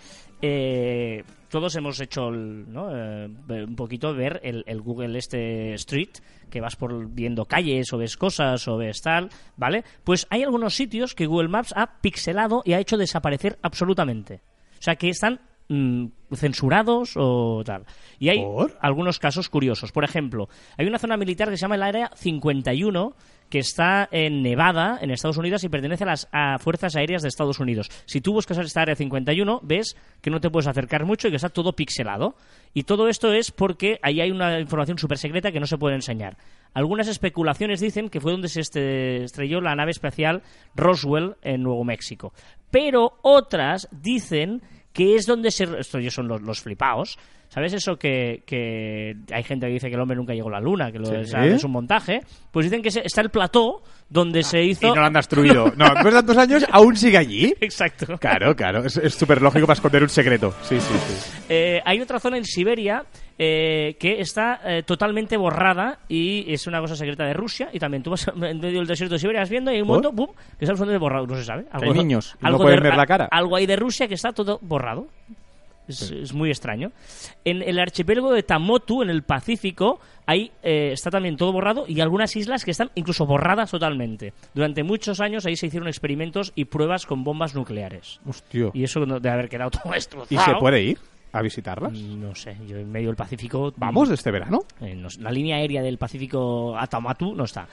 [0.43, 2.89] eh, todos hemos hecho el- ¿no?
[2.95, 3.29] Eh,
[3.67, 6.11] un poquito ver el, el Google este Street,
[6.51, 9.85] que vas por viendo calles o ves cosas o ves tal, ¿vale?
[10.05, 14.41] Pues hay algunos sitios que Google Maps ha pixelado y ha hecho desaparecer absolutamente.
[14.79, 17.85] O sea, que están mm, censurados o tal.
[18.19, 18.77] Y hay ¿Por?
[18.81, 19.93] algunos casos curiosos.
[19.93, 23.15] Por ejemplo, hay una zona militar que se llama el Área 51
[23.49, 27.29] que está en Nevada, en Estados Unidos, y pertenece a las a Fuerzas Aéreas de
[27.29, 27.89] Estados Unidos.
[28.05, 31.37] Si tú buscas esta Área 51, ves que no te puedes acercar mucho y que
[31.37, 32.35] está todo pixelado.
[32.75, 35.95] Y todo esto es porque ahí hay una información súper secreta que no se puede
[35.95, 36.37] enseñar.
[36.75, 40.43] Algunas especulaciones dicen que fue donde se este- estrelló la nave espacial
[40.75, 42.33] Roswell en Nuevo México.
[42.73, 44.61] Pero otras dicen
[44.97, 45.65] que es donde se...
[45.79, 47.19] Estos son los, los flipaos.
[47.49, 50.61] ¿Sabes eso que, que hay gente que dice que el hombre nunca llegó a la
[50.61, 51.15] luna, que lo Sí.
[51.17, 52.21] es, es un montaje?
[52.51, 54.89] Pues dicen que se- está el plató donde se Y hizo...
[54.89, 55.73] no lo han destruido.
[55.77, 57.55] No, después de tantos años aún sigue allí.
[57.61, 58.19] Exacto.
[58.19, 58.85] Claro, claro.
[58.85, 60.53] Es súper lógico para esconder un secreto.
[60.63, 61.31] Sí, sí, sí.
[61.49, 63.05] Eh, hay otra zona en Siberia
[63.39, 67.69] eh, que está eh, totalmente borrada y es una cosa secreta de Rusia.
[67.73, 69.89] Y también tú vas en medio del desierto de Siberia vas viendo y hay un
[69.89, 70.03] ¿Por?
[70.03, 71.27] momento, ¡pum!, que está absolutamente borrado.
[71.27, 71.65] No se sabe.
[71.73, 73.29] hay niños y no algo pueden de- ver la cara.
[73.31, 75.07] Algo hay de Rusia que está todo borrado.
[75.89, 76.93] Es, es muy extraño.
[77.45, 82.01] En el archipiélago de Tamotu, en el Pacífico, ahí eh, está también todo borrado y
[82.01, 84.33] algunas islas que están incluso borradas totalmente.
[84.55, 88.21] Durante muchos años ahí se hicieron experimentos y pruebas con bombas nucleares.
[88.27, 88.71] Hostia.
[88.75, 90.29] Y eso no- de haber quedado todo destrozado.
[90.31, 90.99] ¿Y se puede ir
[91.33, 91.93] a visitarlas?
[91.93, 93.73] No sé, yo en medio del Pacífico.
[93.77, 94.61] Vamos este verano.
[94.81, 97.69] eh, no la línea aérea del Pacífico a Tamatu no está.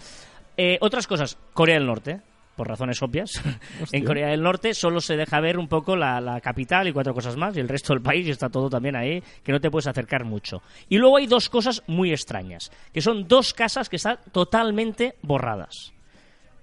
[0.58, 2.20] Eh, otras cosas, Corea del Norte.
[2.56, 3.42] Por razones obvias.
[3.92, 7.14] en Corea del Norte solo se deja ver un poco la, la capital y cuatro
[7.14, 9.88] cosas más, y el resto del país está todo también ahí, que no te puedes
[9.88, 10.62] acercar mucho.
[10.90, 15.94] Y luego hay dos cosas muy extrañas, que son dos casas que están totalmente borradas.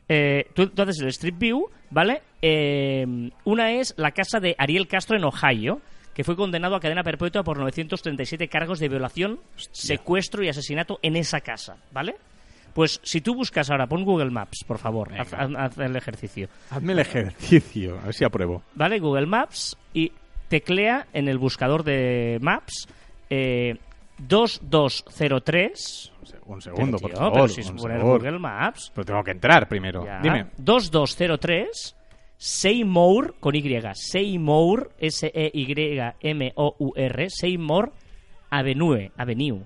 [0.09, 2.22] Eh, tú, tú haces el Street View, ¿vale?
[2.43, 5.80] Eh, una es la casa de Ariel Castro en Ohio,
[6.14, 11.16] que fue condenado a cadena perpetua por 937 cargos de violación, secuestro y asesinato en
[11.16, 12.16] esa casa, ¿vale?
[12.75, 16.49] Pues si tú buscas ahora, pon Google Maps, por favor, haz, haz- haz el ejercicio.
[16.71, 18.62] Hazme el ejercicio, a ver si apruebo.
[18.75, 18.99] ¿Vale?
[18.99, 20.12] Google Maps y
[20.49, 22.89] teclea en el buscador de Maps
[23.29, 23.77] eh,
[24.18, 26.12] 2203.
[26.47, 27.33] Un segundo, por Tío, favor.
[27.33, 28.01] pero si es poner.
[28.01, 28.91] Google Maps.
[28.95, 30.05] Pero tengo que entrar primero.
[30.05, 30.21] Ya.
[30.21, 30.47] Dime.
[30.59, 31.97] 2203
[32.37, 33.62] Seymour con Y.
[33.95, 36.11] Seymour, S-E-Y-M-O-U-R.
[37.31, 37.93] Seymour
[38.51, 39.11] Avenue.
[39.16, 39.61] Avenue.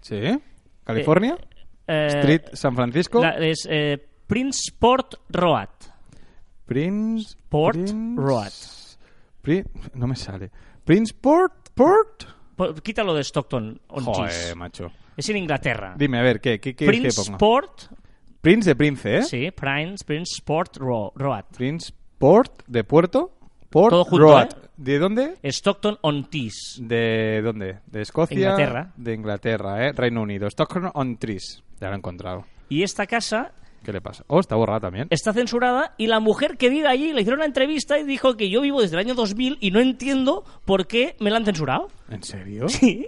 [0.02, 0.16] Sí.
[0.84, 1.38] California.
[1.88, 3.22] Eh, Street San Francisco.
[3.22, 3.98] la- es eh,
[4.28, 5.68] Princeport Road.
[6.66, 7.36] Prince.
[7.50, 8.52] Port Prince- Road.
[9.96, 10.50] No me sale.
[10.84, 11.70] Prince Port.
[11.74, 12.24] Port.
[12.56, 14.56] Po- Quítalo de Stockton on Joder, Tees.
[14.56, 14.92] macho.
[15.18, 15.96] Es en Inglaterra.
[15.98, 17.38] Dime, a ver, ¿qué, qué quieres que ponga?
[17.38, 17.82] Princeport,
[18.42, 19.24] Prince de Prince, ¿eh?
[19.24, 21.46] sí, Prince, Princeport Ro- Road.
[21.56, 23.32] Prince Port de Puerto.
[23.70, 24.44] Port Todo junto, Road.
[24.52, 24.68] ¿eh?
[24.78, 25.38] ¿De dónde?
[25.44, 26.78] Stockton on Tees.
[26.82, 27.80] ¿De dónde?
[27.86, 28.36] ¿De Escocia?
[28.36, 28.92] Inglaterra.
[28.98, 29.92] De Inglaterra, ¿eh?
[29.94, 30.48] Reino Unido.
[30.48, 31.64] Stockholm on Trees.
[31.80, 32.46] Ya lo he encontrado.
[32.68, 33.52] Y esta casa
[33.84, 34.24] ¿Qué le pasa?
[34.28, 35.08] Oh, está borrada también.
[35.10, 38.50] está censurada y la mujer que vive allí le hicieron una entrevista y dijo que
[38.50, 41.88] yo vivo desde el año 2000 y no entiendo por qué me la han censurado.
[42.10, 42.70] ¿En serio?
[42.70, 43.08] Sí.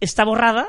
[0.00, 0.68] Está borrada.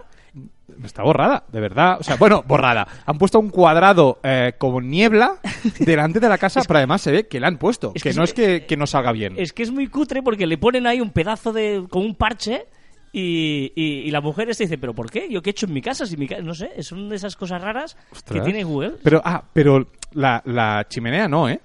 [0.84, 1.98] Está borrada, de verdad.
[2.00, 2.88] O sea, bueno, borrada.
[3.06, 5.38] Han puesto un cuadrado eh, como niebla
[5.80, 7.92] delante de la casa, pero además se ve que la han puesto.
[7.96, 9.36] Es que, que no es- que, que no salga bien.
[9.38, 11.86] Es que es muy cutre porque le ponen ahí un pedazo de.
[11.90, 12.66] con un parche.
[13.14, 15.28] Y, y- y la mujer este dice, ¿pero por qué?
[15.30, 16.06] ¿Yo qué he hecho en mi casa?
[16.06, 17.98] Si mi ca-?" No sé, es una de esas cosas raras
[18.32, 18.94] que tiene Google.
[19.04, 21.60] Pero, ah, pero la, la chimenea no, ¿eh?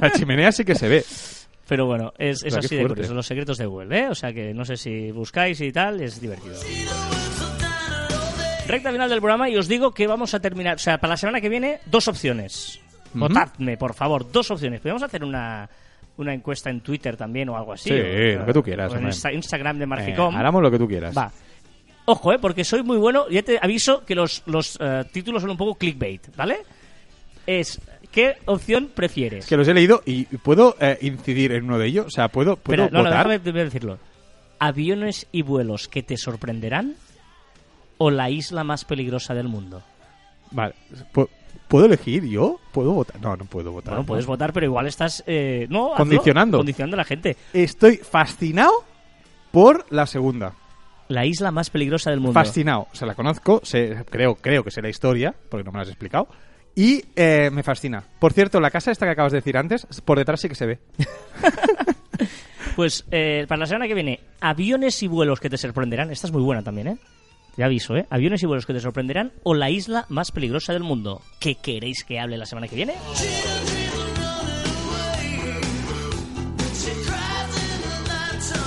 [0.00, 1.04] La chimenea sí que se ve.
[1.66, 3.14] Pero bueno, es, es así de curioso.
[3.14, 4.08] Los secretos de Google, ¿eh?
[4.10, 6.54] O sea que no sé si buscáis y tal, es divertido.
[8.66, 10.76] Recta final del programa y os digo que vamos a terminar.
[10.76, 12.80] O sea, para la semana que viene, dos opciones.
[13.14, 14.80] Votadme, por favor, dos opciones.
[14.80, 15.68] Podemos hacer una,
[16.16, 17.88] una encuesta en Twitter también o algo así.
[17.90, 19.06] Sí, o- lo que tú quieras, o en.
[19.06, 20.34] Insta- Instagram de Eh, Marficom.
[20.36, 21.16] hagamos lo que tú quieras.
[21.16, 21.30] Va.
[22.06, 23.28] Ojo, eh, porque soy muy bueno.
[23.30, 26.58] Ya te aviso que los, los eh, títulos son un poco clickbait, ¿vale?
[27.46, 29.46] Es, ¿qué opción prefieres?
[29.46, 32.06] Que los he leído y puedo eh, incidir en uno de ellos.
[32.06, 33.40] O sea, puedo, puedo Espera, no, no, votar.
[33.40, 33.98] déjame decirlo.
[34.58, 36.94] ¿Aviones y vuelos que te sorprenderán
[37.98, 39.82] o la isla más peligrosa del mundo?
[40.50, 40.74] Vale.
[41.54, 42.60] ¿Pu- ¿Puedo elegir yo?
[42.72, 43.20] ¿Puedo votar?
[43.20, 43.94] No, no puedo votar.
[43.94, 45.22] Bueno, puedes votar, pero igual estás...
[45.26, 46.58] eh, no, hazlo, Condicionando.
[46.58, 47.36] Condicionando a la gente.
[47.52, 48.72] Estoy fascinado
[49.50, 50.52] por la segunda.
[51.08, 52.32] La isla más peligrosa del mundo.
[52.34, 52.88] Fascinado.
[52.92, 55.82] O sea, la conozco, sé- creo, creo que sé la historia, porque no me la
[55.82, 56.28] has explicado.
[56.74, 58.02] Y eh, me fascina.
[58.18, 60.66] Por cierto, la casa esta que acabas de decir antes, por detrás sí que se
[60.66, 60.78] ve.
[62.76, 66.10] Pues eh, para la semana que viene, aviones y vuelos que te sorprenderán.
[66.10, 66.96] Esta es muy buena también, ¿eh?
[67.56, 68.06] Ya aviso, ¿eh?
[68.10, 71.22] Aviones y vuelos que te sorprenderán o la isla más peligrosa del mundo.
[71.40, 72.94] ¿Qué queréis que hable la semana que viene?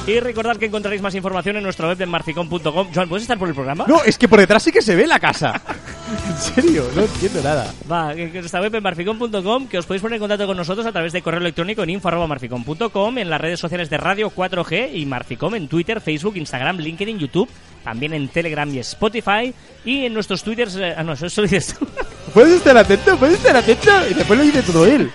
[0.07, 2.87] Y recordad que encontraréis más información en nuestra web de marficom.com.
[2.95, 3.83] Joan, ¿puedes estar por el programa?
[3.89, 5.61] No, es que por detrás sí que se ve la casa.
[6.29, 7.73] en serio, no entiendo nada.
[7.91, 10.93] Va, que nuestra web en marficom.com, que os podéis poner en contacto con nosotros a
[10.93, 15.53] través de correo electrónico en info.marficom.com, en las redes sociales de Radio 4G y Marficom
[15.55, 17.49] en Twitter, Facebook, Instagram, LinkedIn, YouTube,
[17.83, 19.53] también en Telegram y Spotify,
[19.83, 20.77] y en nuestros twitters...
[20.77, 21.85] eh, ah, no, eso, eso dices tú.
[22.33, 23.91] Puedes estar atento, puedes estar atento.
[24.09, 25.11] Y después lo dice todo él.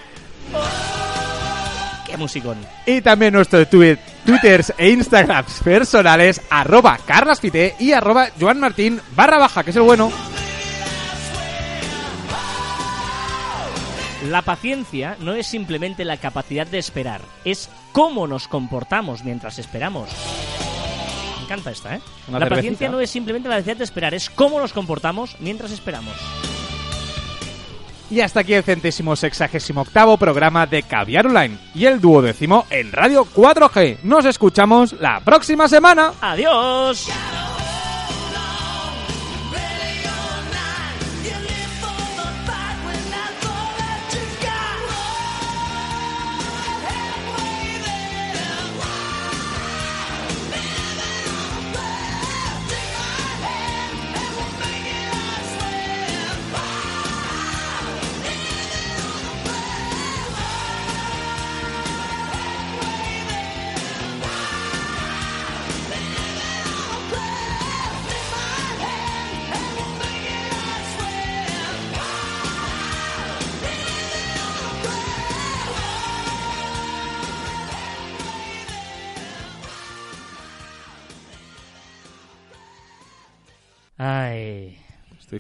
[2.07, 2.59] ¡Qué musicón!
[2.85, 9.63] Y también nuestros twi- twitters e instagrams personales, arroba carlasfite y arroba joanmartin barra baja,
[9.63, 10.11] que es el bueno.
[14.29, 20.11] La paciencia no es simplemente la capacidad de esperar, es cómo nos comportamos mientras esperamos.
[21.39, 22.01] Me encanta esta, ¿eh?
[22.29, 22.55] Una la cervecita.
[22.55, 26.15] paciencia no es simplemente la capacidad de esperar, es cómo nos comportamos mientras esperamos.
[28.13, 32.93] Y hasta aquí el centésimo sexagésimo octavo programa de Caviar Online y el duodécimo en
[32.93, 34.01] Radio 4G.
[34.03, 36.13] Nos escuchamos la próxima semana.
[36.21, 37.09] ¡Adiós!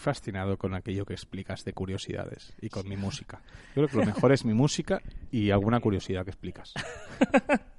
[0.03, 3.40] Fascinado con aquello que explicas de curiosidades y con mi música.
[3.74, 5.00] Yo creo que lo mejor es mi música
[5.30, 6.74] y alguna curiosidad que explicas.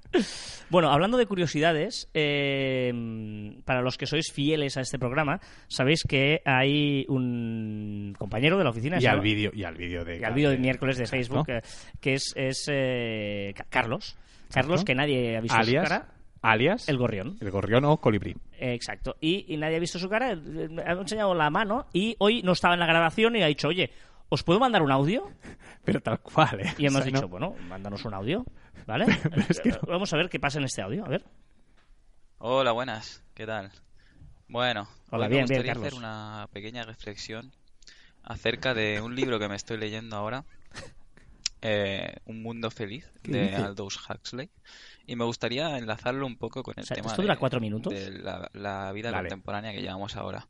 [0.70, 2.92] Bueno, hablando de curiosidades, eh,
[3.64, 8.70] para los que sois fieles a este programa, sabéis que hay un compañero de la
[8.70, 8.98] oficina.
[9.00, 11.06] Y al vídeo y al vídeo de y al vídeo de miércoles de.
[11.06, 11.62] Facebook, eh,
[12.00, 14.16] que es, es eh, Ca- Carlos.
[14.52, 16.06] Carlos, que nadie ha visto alias su cara.
[16.44, 17.36] Alias El gorrión.
[17.40, 18.36] el gorrión o colibrí.
[18.58, 19.16] Exacto.
[19.20, 20.28] Y, y nadie ha visto su cara.
[20.30, 23.90] Ha enseñado la mano y hoy no estaba en la grabación y ha dicho, oye,
[24.28, 25.30] ¿os puedo mandar un audio?
[25.84, 26.74] Pero tal cual, ¿eh?
[26.78, 28.44] Y hemos O sea, dicho, no- bueno, mándanos un audio,
[28.86, 29.06] ¿vale?
[29.48, 29.78] es que no.
[29.86, 31.24] Vamos a ver qué pasa en este audio, a ver.
[32.38, 33.22] Hola, buenas.
[33.34, 33.70] ¿Qué tal?
[34.48, 35.86] Bueno, Hola, bien, me bien, gustaría Carlos.
[35.86, 37.52] hacer una pequeña reflexión
[38.22, 40.44] acerca de un libro que me estoy leyendo ahora,
[41.62, 43.56] eh, Un mundo feliz, ¿Qué de dice?
[43.56, 44.50] Aldous Huxley.
[45.06, 47.60] Y me gustaría enlazarlo un poco con el O sea, tema ¿esto dura de, cuatro
[47.60, 47.92] minutos?
[47.92, 49.28] de la, la vida Vale.
[49.28, 50.48] contemporánea que llevamos ahora.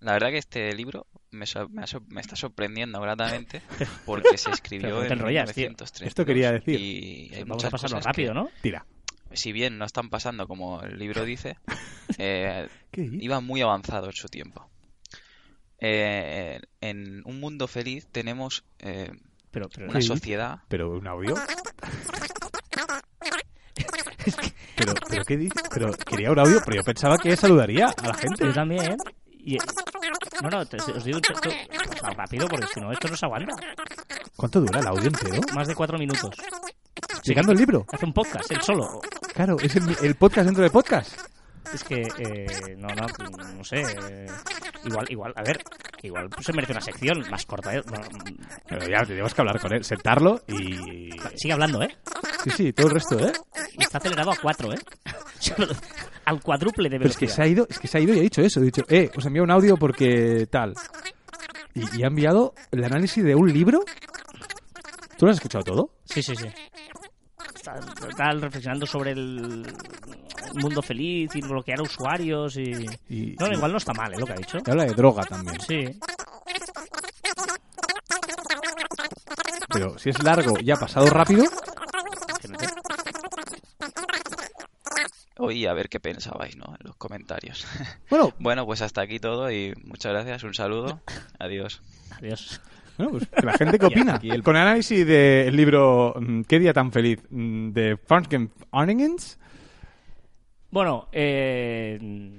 [0.00, 3.62] La verdad que este libro me, sor- me, me está sorprendiendo gratamente
[4.06, 5.62] porque se escribió te en enrollas, tío.
[5.68, 6.78] 1932 Esto quería decir.
[6.80, 8.50] Y hay Vamos muchas a pasarlo cosas rápido, que, ¿no?
[8.62, 8.86] Tira.
[9.32, 11.56] si bien no están pasando como el libro dice,
[12.18, 14.68] eh, iba muy avanzado en su tiempo.
[15.78, 19.10] Eh, en un mundo feliz tenemos eh,
[19.50, 20.04] Pero, pero una ¿Qué?
[20.06, 20.58] sociedad.
[20.68, 21.34] ¿Pero un audio?
[24.76, 25.62] pero, pero ¿qué dices?
[25.72, 28.44] Pero quería un audio, pero yo pensaba que saludaría a la gente.
[28.46, 28.96] yo también.
[29.44, 29.58] Y-
[30.42, 31.50] No, no, te- os digo esto-
[32.16, 33.54] rápido porque si no, esto no se aguanta.
[34.36, 35.40] ¿Cuánto dura el audio entero?
[35.54, 36.30] Más de cuatro minutos.
[37.10, 37.84] Explicando el libro.
[37.92, 39.00] Hace un podcast, él solo.
[39.34, 41.18] Claro, es el, el podcast dentro del podcast.
[41.72, 42.46] Es que, eh,
[42.76, 43.06] no, no,
[43.56, 43.80] no sé.
[43.82, 44.26] eh,
[44.84, 45.58] igual, igual, a ver,
[46.02, 47.74] igual pues, se merece una sección más corta.
[47.74, 47.82] ¿eh?
[47.86, 48.00] No,
[48.68, 51.10] Pero ya tenemos que hablar con él, sentarlo y...
[51.36, 51.96] sigue hablando, ¿eh?
[52.44, 53.32] Sí, sí, todo el resto, ¿eh?
[53.78, 54.78] Y está acelerado a cuatro, ¿eh?
[56.24, 57.36] Al cuádruple de Pero es que velocidad.
[57.36, 58.60] se ha ido, es que se ha ido y ha dicho eso.
[58.60, 60.74] Ha dicho, eh, os envío un audio porque tal.
[61.74, 63.80] Y, y ha enviado el análisis de un libro.
[65.18, 65.90] ¿Tú lo has escuchado todo?
[66.04, 66.46] Sí, sí, sí.
[67.54, 67.78] Está,
[68.08, 69.66] está reflexionando sobre el
[70.54, 72.72] mundo feliz y bloquear usuarios y...
[73.08, 74.16] Y, No, y- igual no está mal, ¿eh?
[74.18, 74.58] Lo que ha dicho.
[74.64, 75.60] y habla de droga también.
[75.60, 75.98] Sí.
[79.72, 81.44] Pero si es largo y ha pasado rápido.
[85.38, 86.66] Hoy a ver qué pensabais, ¿no?
[86.78, 87.66] En los comentarios.
[88.10, 90.44] bueno, bueno, pues hasta aquí todo y muchas gracias.
[90.44, 91.00] Un saludo.
[91.38, 91.80] Adiós.
[92.18, 92.60] Adiós.
[92.98, 94.20] Bueno pues que la gente que opina.
[94.22, 97.20] El- Con el análisis del libro mm, ¿Qué día tan feliz?
[97.30, 99.38] mm, de Franken Arningens,
[100.70, 101.98] Bueno, eh...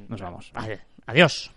[0.09, 0.51] nos vamos.
[0.53, 1.51] Vale, Adiós.